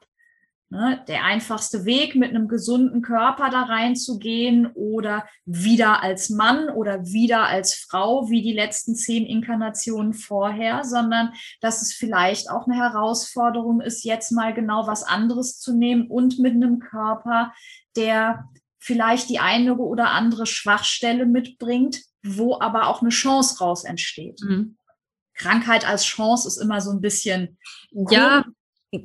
[0.70, 7.06] Ne, der einfachste Weg, mit einem gesunden Körper da reinzugehen oder wieder als Mann oder
[7.06, 12.76] wieder als Frau, wie die letzten zehn Inkarnationen vorher, sondern dass es vielleicht auch eine
[12.76, 17.54] Herausforderung ist, jetzt mal genau was anderes zu nehmen und mit einem Körper,
[17.96, 24.42] der vielleicht die eine oder andere Schwachstelle mitbringt, wo aber auch eine Chance raus entsteht.
[24.42, 24.76] Mhm.
[25.34, 27.58] Krankheit als Chance ist immer so ein bisschen.
[28.10, 28.44] Ja,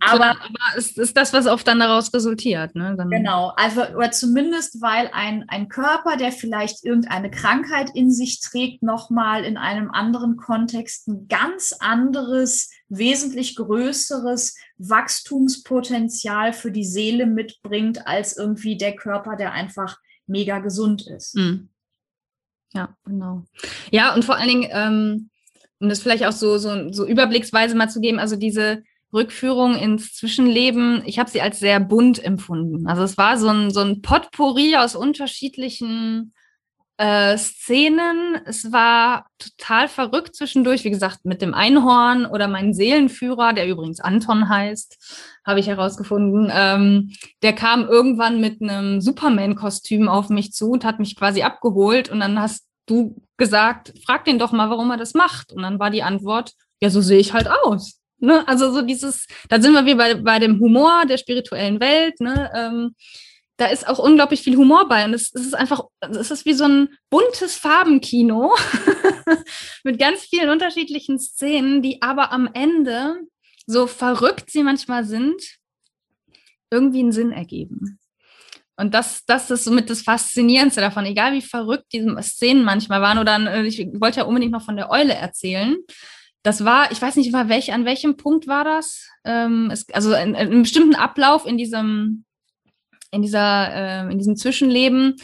[0.00, 2.76] aber, aber es ist das, was oft dann daraus resultiert.
[2.76, 2.94] Ne?
[2.96, 8.40] Dann genau, also oder zumindest, weil ein, ein Körper, der vielleicht irgendeine Krankheit in sich
[8.40, 17.26] trägt, nochmal in einem anderen Kontext ein ganz anderes, wesentlich größeres Wachstumspotenzial für die Seele
[17.26, 21.34] mitbringt, als irgendwie der Körper, der einfach mega gesund ist.
[21.34, 21.70] Mhm.
[22.72, 23.44] Ja, genau.
[23.90, 25.30] Ja, und vor allen Dingen, ähm,
[25.80, 30.14] um das vielleicht auch so, so, so überblicksweise mal zu geben, also diese Rückführung ins
[30.14, 32.86] Zwischenleben, ich habe sie als sehr bunt empfunden.
[32.86, 36.32] Also es war so ein, so ein Potpourri aus unterschiedlichen
[36.96, 38.40] äh, Szenen.
[38.44, 44.00] Es war total verrückt zwischendurch, wie gesagt, mit dem Einhorn oder mein Seelenführer, der übrigens
[44.00, 46.50] Anton heißt, habe ich herausgefunden.
[46.54, 52.08] Ähm, der kam irgendwann mit einem Superman-Kostüm auf mich zu und hat mich quasi abgeholt.
[52.08, 55.52] Und dann hast du gesagt, frag den doch mal, warum er das macht.
[55.52, 58.01] Und dann war die Antwort, ja, so sehe ich halt aus.
[58.22, 58.46] Ne?
[58.46, 62.20] Also so dieses, da sind wir wie bei, bei dem Humor der spirituellen Welt.
[62.20, 62.50] Ne?
[62.54, 62.94] Ähm,
[63.56, 66.54] da ist auch unglaublich viel Humor bei und es, es ist einfach, es ist wie
[66.54, 68.54] so ein buntes Farbenkino
[69.84, 73.16] mit ganz vielen unterschiedlichen Szenen, die aber am Ende,
[73.66, 75.42] so verrückt sie manchmal sind,
[76.70, 77.98] irgendwie einen Sinn ergeben.
[78.76, 83.18] Und das, das ist somit das Faszinierendste davon, egal wie verrückt diese Szenen manchmal waren.
[83.18, 85.76] Oder äh, ich wollte ja unbedingt noch von der Eule erzählen
[86.42, 89.08] das war, ich weiß nicht, war welch, an welchem Punkt war das?
[89.24, 92.24] Ähm, es, also in, in, einem bestimmten Ablauf in diesem,
[93.10, 95.16] in dieser, äh, in diesem Zwischenleben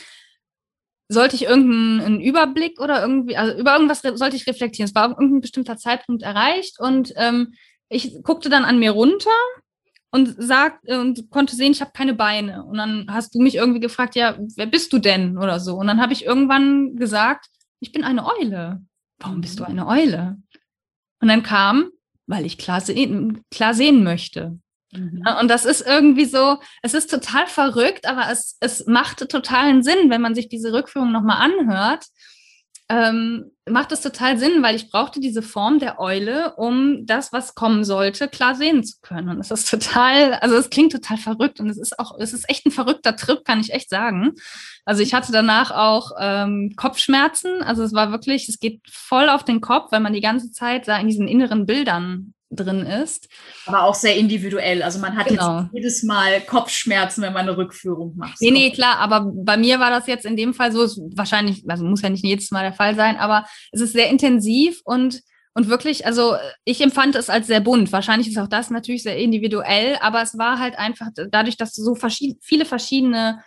[1.09, 4.89] sollte ich irgendeinen Überblick oder irgendwie, also über irgendwas sollte ich reflektieren.
[4.89, 7.55] Es war irgendein bestimmter Zeitpunkt erreicht und ähm,
[7.89, 9.31] ich guckte dann an mir runter
[10.11, 12.65] und sagt und konnte sehen, ich habe keine Beine.
[12.65, 15.77] Und dann hast du mich irgendwie gefragt, ja, wer bist du denn oder so?
[15.77, 17.49] Und dann habe ich irgendwann gesagt,
[17.81, 18.83] ich bin eine Eule.
[19.19, 20.37] Warum bist du eine Eule?
[21.21, 21.91] Und dann kam,
[22.27, 24.59] weil ich klar sehen, klar sehen möchte.
[24.93, 25.23] Mhm.
[25.41, 30.11] Und das ist irgendwie so, es ist total verrückt, aber es, es machte totalen Sinn,
[30.11, 32.07] wenn man sich diese Rückführung nochmal anhört.
[32.91, 37.55] Ähm, macht es total Sinn, weil ich brauchte diese Form der Eule, um das, was
[37.55, 39.29] kommen sollte, klar sehen zu können.
[39.29, 42.49] Und es ist total, also es klingt total verrückt und es ist auch, es ist
[42.49, 44.33] echt ein verrückter Trip, kann ich echt sagen.
[44.87, 47.63] Also ich hatte danach auch ähm, Kopfschmerzen.
[47.63, 50.89] Also es war wirklich, es geht voll auf den Kopf, weil man die ganze Zeit
[50.89, 53.29] in diesen inneren Bildern drin ist.
[53.67, 54.83] Aber auch sehr individuell.
[54.83, 55.61] Also man hat genau.
[55.61, 58.41] jetzt jedes Mal Kopfschmerzen, wenn man eine Rückführung macht.
[58.41, 58.99] Nee, nee, klar.
[58.99, 60.81] Aber bei mir war das jetzt in dem Fall so,
[61.15, 64.81] wahrscheinlich, also muss ja nicht jedes Mal der Fall sein, aber es ist sehr intensiv
[64.85, 65.23] und
[65.55, 67.91] und wirklich, also ich empfand es als sehr bunt.
[67.91, 71.97] Wahrscheinlich ist auch das natürlich sehr individuell, aber es war halt einfach dadurch, dass so
[71.97, 73.43] verschied viele verschiedene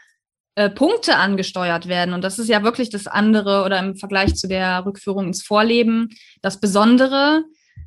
[0.56, 2.14] äh, Punkte angesteuert werden.
[2.14, 6.10] Und das ist ja wirklich das andere oder im Vergleich zu der Rückführung ins Vorleben
[6.42, 7.46] das Besondere,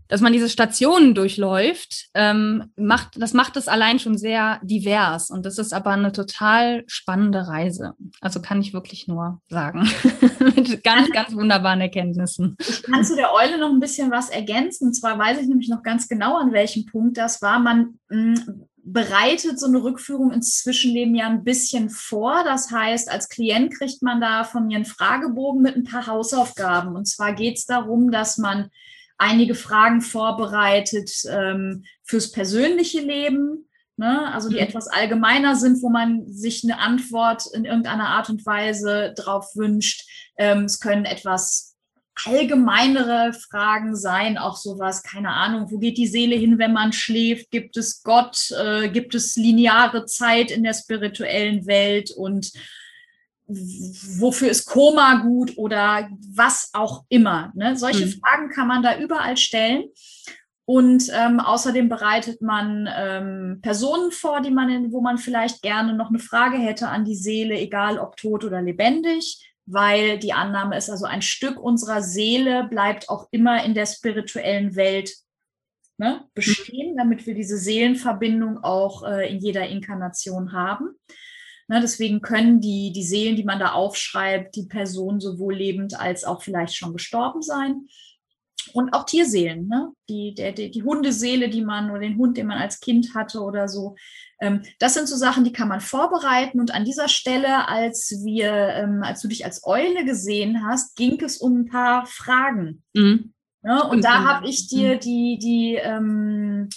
[0.08, 5.30] dass man diese Stationen durchläuft, ähm, macht, das macht es allein schon sehr divers.
[5.30, 7.94] Und das ist aber eine total spannende Reise.
[8.20, 9.88] Also kann ich wirklich nur sagen.
[10.38, 12.56] Mit ganz, ganz wunderbaren Erkenntnissen.
[12.60, 14.88] Ich kann zu der Eule noch ein bisschen was ergänzen.
[14.88, 17.58] Und zwar weiß ich nämlich noch ganz genau, an welchem Punkt das war.
[17.58, 22.44] Man mh, mm, bereitet so eine Rückführung ins Zwischenleben ja ein bisschen vor.
[22.44, 26.94] Das heißt, als Klient kriegt man da von mir einen Fragebogen mit ein paar Hausaufgaben.
[26.94, 28.68] Und zwar geht es darum, dass man
[29.24, 33.66] einige Fragen vorbereitet ähm, fürs persönliche Leben,
[33.96, 34.32] Ne?
[34.32, 34.62] Also die mhm.
[34.62, 40.08] etwas allgemeiner sind, wo man sich eine Antwort in irgendeiner Art und Weise drauf wünscht.
[40.36, 41.76] Ähm, es können etwas
[42.24, 47.50] allgemeinere Fragen sein, auch sowas, keine Ahnung, wo geht die Seele hin, wenn man schläft?
[47.50, 48.50] Gibt es Gott?
[48.52, 52.10] Äh, gibt es lineare Zeit in der spirituellen Welt?
[52.10, 52.52] Und
[53.46, 57.52] wofür ist Koma gut oder was auch immer?
[57.54, 57.76] Ne?
[57.76, 58.12] Solche mhm.
[58.20, 59.84] Fragen kann man da überall stellen.
[60.66, 65.92] Und ähm, außerdem bereitet man ähm, Personen vor, die man in, wo man vielleicht gerne
[65.92, 70.78] noch eine Frage hätte an die Seele, egal ob tot oder lebendig, weil die Annahme
[70.78, 75.12] ist also ein Stück unserer Seele bleibt auch immer in der spirituellen Welt
[75.98, 80.94] ne, bestehen, damit wir diese Seelenverbindung auch äh, in jeder Inkarnation haben.
[81.66, 86.24] Ne, deswegen können die, die Seelen, die man da aufschreibt, die Person sowohl lebend als
[86.24, 87.86] auch vielleicht schon gestorben sein
[88.72, 89.92] und auch Tierseelen, ne?
[90.08, 93.40] die, der, die, die Hundeseele, die man oder den Hund, den man als Kind hatte
[93.40, 93.96] oder so.
[94.40, 96.60] Ähm, das sind so Sachen, die kann man vorbereiten.
[96.60, 101.20] Und an dieser Stelle, als wir, ähm, als du dich als Eule gesehen hast, ging
[101.22, 102.82] es um ein paar Fragen.
[102.94, 103.32] Mhm.
[103.62, 103.82] Ne?
[103.82, 105.00] und da habe ich dir mhm.
[105.00, 106.68] die, die ähm,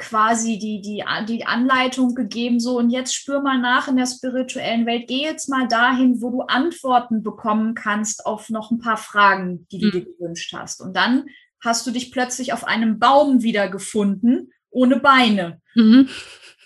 [0.00, 4.86] quasi die, die, die Anleitung gegeben, so und jetzt spür mal nach in der spirituellen
[4.86, 9.68] Welt, geh jetzt mal dahin, wo du Antworten bekommen kannst auf noch ein paar Fragen,
[9.70, 9.90] die du mhm.
[9.92, 10.80] dir gewünscht hast.
[10.80, 11.26] Und dann
[11.62, 15.60] hast du dich plötzlich auf einem Baum wiedergefunden, ohne Beine.
[15.74, 16.08] Mhm.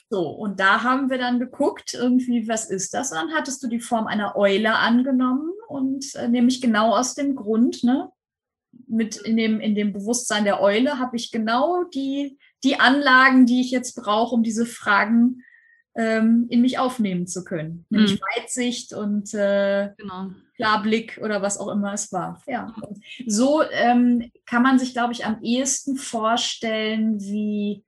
[0.08, 3.10] So, und da haben wir dann geguckt, irgendwie, was ist das?
[3.10, 7.34] Und dann hattest du die Form einer Eule angenommen und äh, nämlich genau aus dem
[7.34, 8.10] Grund, ne,
[8.86, 13.60] mit in dem, in dem Bewusstsein der Eule habe ich genau die die Anlagen, die
[13.60, 15.42] ich jetzt brauche, um diese Fragen
[15.96, 17.86] ähm, in mich aufnehmen zu können.
[17.88, 18.20] Nämlich mhm.
[18.36, 20.30] Weitsicht und äh, genau.
[20.56, 22.42] Klarblick oder was auch immer es war.
[22.46, 22.74] Ja.
[22.82, 27.84] Und so ähm, kann man sich, glaube ich, am ehesten vorstellen, wie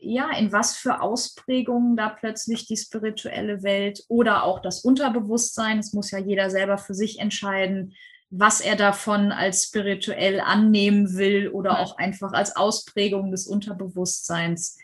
[0.00, 5.92] ja, in was für Ausprägungen da plötzlich die spirituelle Welt oder auch das Unterbewusstsein, es
[5.92, 7.94] muss ja jeder selber für sich entscheiden,
[8.30, 14.76] was er davon als spirituell annehmen will oder auch einfach als Ausprägung des Unterbewusstseins,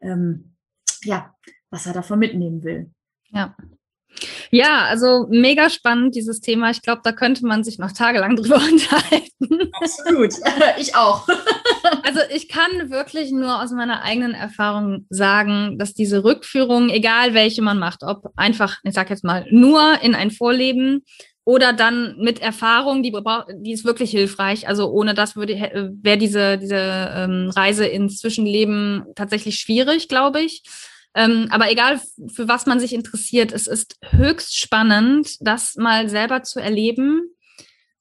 [0.00, 0.54] ähm,
[1.02, 1.34] ja,
[1.70, 2.90] was er davon mitnehmen will.
[3.30, 3.56] Ja.
[4.50, 6.70] Ja, also mega spannend, dieses Thema.
[6.70, 9.70] Ich glaube, da könnte man sich noch tagelang drüber unterhalten.
[9.80, 10.34] Absolut,
[10.78, 11.26] ich auch.
[12.02, 17.62] Also ich kann wirklich nur aus meiner eigenen Erfahrung sagen, dass diese Rückführung, egal welche
[17.62, 21.04] man macht, ob einfach, ich sag jetzt mal, nur in ein Vorleben
[21.50, 23.12] oder dann mit Erfahrung, die,
[23.56, 24.68] die ist wirklich hilfreich.
[24.68, 25.54] Also ohne das würde
[26.00, 30.62] wäre diese, diese ähm, Reise ins Zwischenleben tatsächlich schwierig, glaube ich.
[31.12, 32.00] Ähm, aber egal,
[32.32, 37.22] für was man sich interessiert, es ist höchst spannend, das mal selber zu erleben.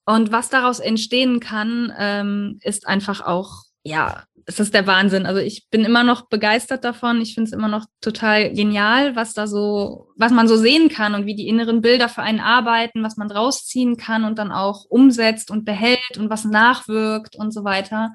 [0.05, 5.25] Und was daraus entstehen kann, ähm, ist einfach auch, ja, es ist der Wahnsinn.
[5.25, 7.21] Also ich bin immer noch begeistert davon.
[7.21, 11.15] Ich finde es immer noch total genial, was da so, was man so sehen kann
[11.15, 14.51] und wie die inneren Bilder für einen arbeiten, was man draus ziehen kann und dann
[14.51, 18.13] auch umsetzt und behält und was nachwirkt und so weiter.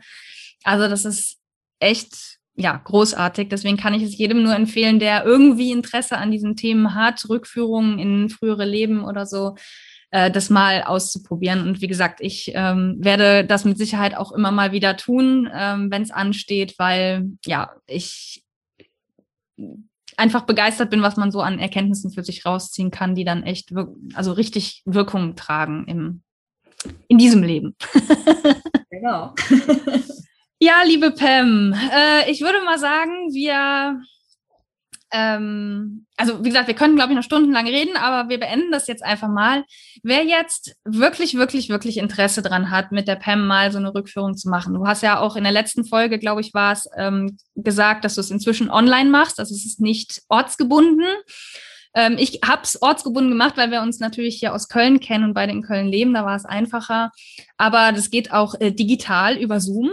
[0.64, 1.38] Also das ist
[1.78, 3.48] echt, ja, großartig.
[3.48, 7.98] Deswegen kann ich es jedem nur empfehlen, der irgendwie Interesse an diesen Themen hat, Rückführungen
[7.98, 9.56] in frühere Leben oder so
[10.14, 11.66] äh, das mal auszuprobieren.
[11.66, 15.90] Und wie gesagt, ich ähm, werde das mit Sicherheit auch immer mal wieder tun, ähm,
[15.90, 18.44] wenn es ansteht, weil ja, ich
[20.16, 23.72] einfach begeistert bin, was man so an Erkenntnissen für sich rausziehen kann, die dann echt
[24.14, 26.22] also richtig Wirkung tragen im,
[27.08, 27.74] in diesem Leben.
[28.90, 29.34] genau.
[30.60, 34.00] ja, liebe Pam, äh, ich würde mal sagen, wir
[35.16, 38.88] ähm, also wie gesagt, wir können, glaube ich, noch stundenlang reden, aber wir beenden das
[38.88, 39.64] jetzt einfach mal.
[40.02, 44.36] Wer jetzt wirklich, wirklich, wirklich Interesse dran hat, mit der PAM mal so eine Rückführung
[44.36, 44.74] zu machen.
[44.74, 48.16] Du hast ja auch in der letzten Folge, glaube ich, war es, ähm, gesagt, dass
[48.16, 49.38] du es inzwischen online machst.
[49.38, 51.06] Also es ist nicht ortsgebunden.
[51.94, 55.34] Ähm, ich habe es ortsgebunden gemacht, weil wir uns natürlich hier aus Köln kennen und
[55.34, 56.14] beide in Köln leben.
[56.14, 57.12] Da war es einfacher.
[57.56, 59.90] Aber das geht auch äh, digital über Zoom.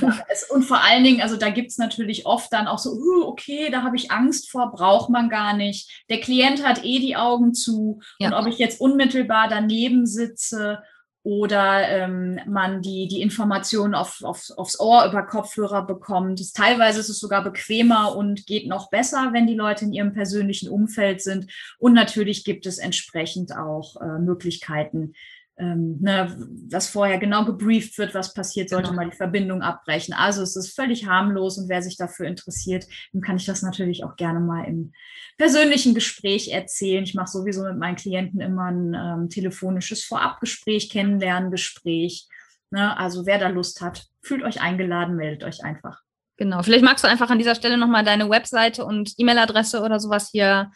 [0.00, 2.90] Ja, es, und vor allen Dingen, also da gibt es natürlich oft dann auch so,
[2.92, 6.04] uh, okay, da habe ich Angst vor, braucht man gar nicht.
[6.08, 8.00] Der Klient hat eh die Augen zu.
[8.18, 8.28] Ja.
[8.28, 10.82] Und ob ich jetzt unmittelbar daneben sitze
[11.22, 16.40] oder ähm, man die, die Informationen auf, auf, aufs Ohr über Kopfhörer bekommt.
[16.40, 20.14] Das, teilweise ist es sogar bequemer und geht noch besser, wenn die Leute in ihrem
[20.14, 21.46] persönlichen Umfeld sind.
[21.78, 25.12] Und natürlich gibt es entsprechend auch äh, Möglichkeiten,
[25.60, 29.02] ähm, ne, dass vorher genau gebrieft wird, was passiert, sollte genau.
[29.02, 30.14] man die Verbindung abbrechen.
[30.14, 34.02] Also es ist völlig harmlos und wer sich dafür interessiert, dem kann ich das natürlich
[34.04, 34.92] auch gerne mal im
[35.36, 37.04] persönlichen Gespräch erzählen.
[37.04, 42.26] Ich mache sowieso mit meinen Klienten immer ein ähm, telefonisches Vorabgespräch, Kennenlerngespräch.
[42.70, 42.96] Ne?
[42.96, 46.02] Also wer da Lust hat, fühlt euch eingeladen, meldet euch einfach.
[46.40, 46.62] Genau.
[46.62, 50.70] Vielleicht magst du einfach an dieser Stelle nochmal deine Webseite und E-Mail-Adresse oder sowas hier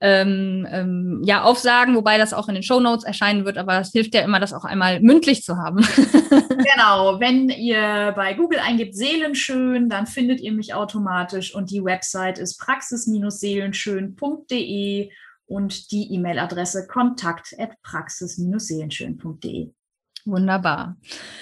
[0.00, 3.92] ähm, ähm, ja aufsagen, wobei das auch in den Show Notes erscheinen wird, aber es
[3.92, 5.76] hilft ja immer, das auch einmal mündlich zu haben.
[6.30, 12.40] genau, wenn ihr bei Google eingibt Seelenschön, dann findet ihr mich automatisch und die Website
[12.40, 15.10] ist praxis-seelenschön.de
[15.46, 17.52] und die E-Mail-Adresse kontakt
[20.26, 20.96] Wunderbar.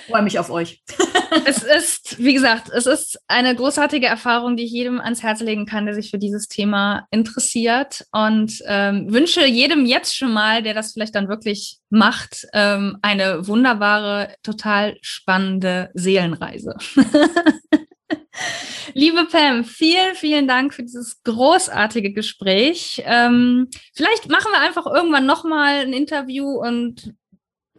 [0.09, 0.83] Freue mich auf euch.
[1.47, 5.67] es ist, wie gesagt, es ist eine großartige Erfahrung, die ich jedem ans Herz legen
[5.67, 8.05] kann, der sich für dieses Thema interessiert.
[8.11, 13.47] Und ähm, wünsche jedem jetzt schon mal, der das vielleicht dann wirklich macht, ähm, eine
[13.47, 16.75] wunderbare, total spannende Seelenreise.
[18.95, 23.03] Liebe Pam, vielen, vielen Dank für dieses großartige Gespräch.
[23.07, 27.15] Ähm, vielleicht machen wir einfach irgendwann nochmal ein Interview und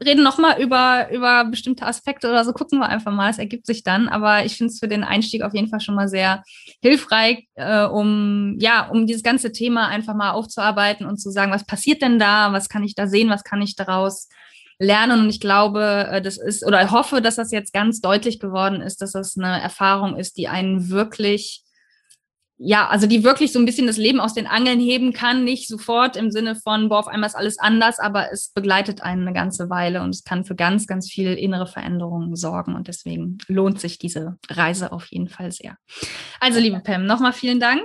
[0.02, 2.54] reden nochmal über, über bestimmte Aspekte oder so.
[2.54, 4.08] Gucken wir einfach mal, es ergibt sich dann.
[4.08, 6.44] Aber ich finde es für den Einstieg auf jeden Fall schon mal sehr
[6.82, 11.66] hilfreich, äh, um, ja, um dieses ganze Thema einfach mal aufzuarbeiten und zu sagen, was
[11.66, 12.52] passiert denn da?
[12.54, 13.30] Was kann ich da sehen?
[13.30, 14.30] Was kann ich daraus
[14.80, 15.22] lernen?
[15.22, 19.02] Und ich glaube, äh, das ist, oder hoffe, dass das jetzt ganz deutlich geworden ist,
[19.02, 21.63] dass das eine Erfahrung ist, die einen wirklich
[22.66, 25.68] ja, also die wirklich so ein bisschen das Leben aus den Angeln heben kann, nicht
[25.68, 29.34] sofort im Sinne von, boah, auf einmal ist alles anders, aber es begleitet einen eine
[29.34, 33.82] ganze Weile und es kann für ganz, ganz viel innere Veränderungen sorgen und deswegen lohnt
[33.82, 35.78] sich diese Reise auf jeden Fall sehr.
[36.40, 37.84] Also, liebe Pam, nochmal vielen Dank.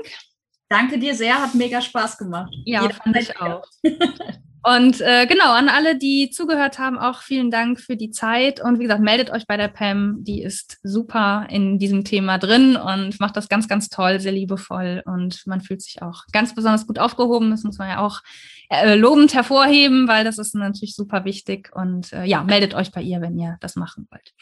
[0.69, 2.55] Danke dir sehr, hat mega Spaß gemacht.
[2.65, 3.63] Ja, Jeder fand ich auch.
[4.63, 8.61] Und äh, genau, an alle, die zugehört haben, auch vielen Dank für die Zeit.
[8.61, 10.25] Und wie gesagt, meldet euch bei der Pam.
[10.25, 15.03] Die ist super in diesem Thema drin und macht das ganz, ganz toll, sehr liebevoll.
[15.07, 17.51] Und man fühlt sich auch ganz besonders gut aufgehoben.
[17.51, 18.21] Das muss man ja auch
[18.69, 21.71] äh, lobend hervorheben, weil das ist natürlich super wichtig.
[21.75, 24.35] Und äh, ja, meldet euch bei ihr, wenn ihr das machen wollt.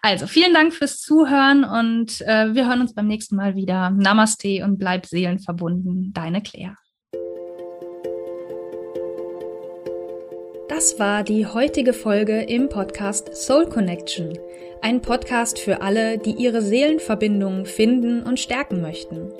[0.00, 3.90] Also vielen Dank fürs Zuhören und äh, wir hören uns beim nächsten Mal wieder.
[3.90, 6.12] Namaste und bleib seelenverbunden.
[6.12, 6.76] Deine Claire.
[10.68, 14.36] Das war die heutige Folge im Podcast Soul Connection.
[14.82, 19.30] Ein Podcast für alle, die ihre Seelenverbindung finden und stärken möchten.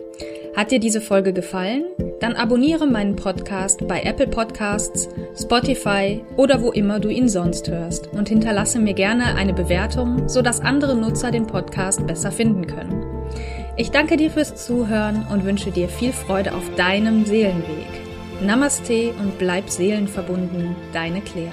[0.55, 1.85] Hat dir diese Folge gefallen?
[2.21, 8.09] Dann abonniere meinen Podcast bei Apple Podcasts, Spotify oder wo immer du ihn sonst hörst
[8.13, 13.05] und hinterlasse mir gerne eine Bewertung, sodass andere Nutzer den Podcast besser finden können.
[13.77, 18.06] Ich danke dir fürs Zuhören und wünsche dir viel Freude auf deinem Seelenweg.
[18.41, 21.53] Namaste und bleib seelenverbunden, deine Claire.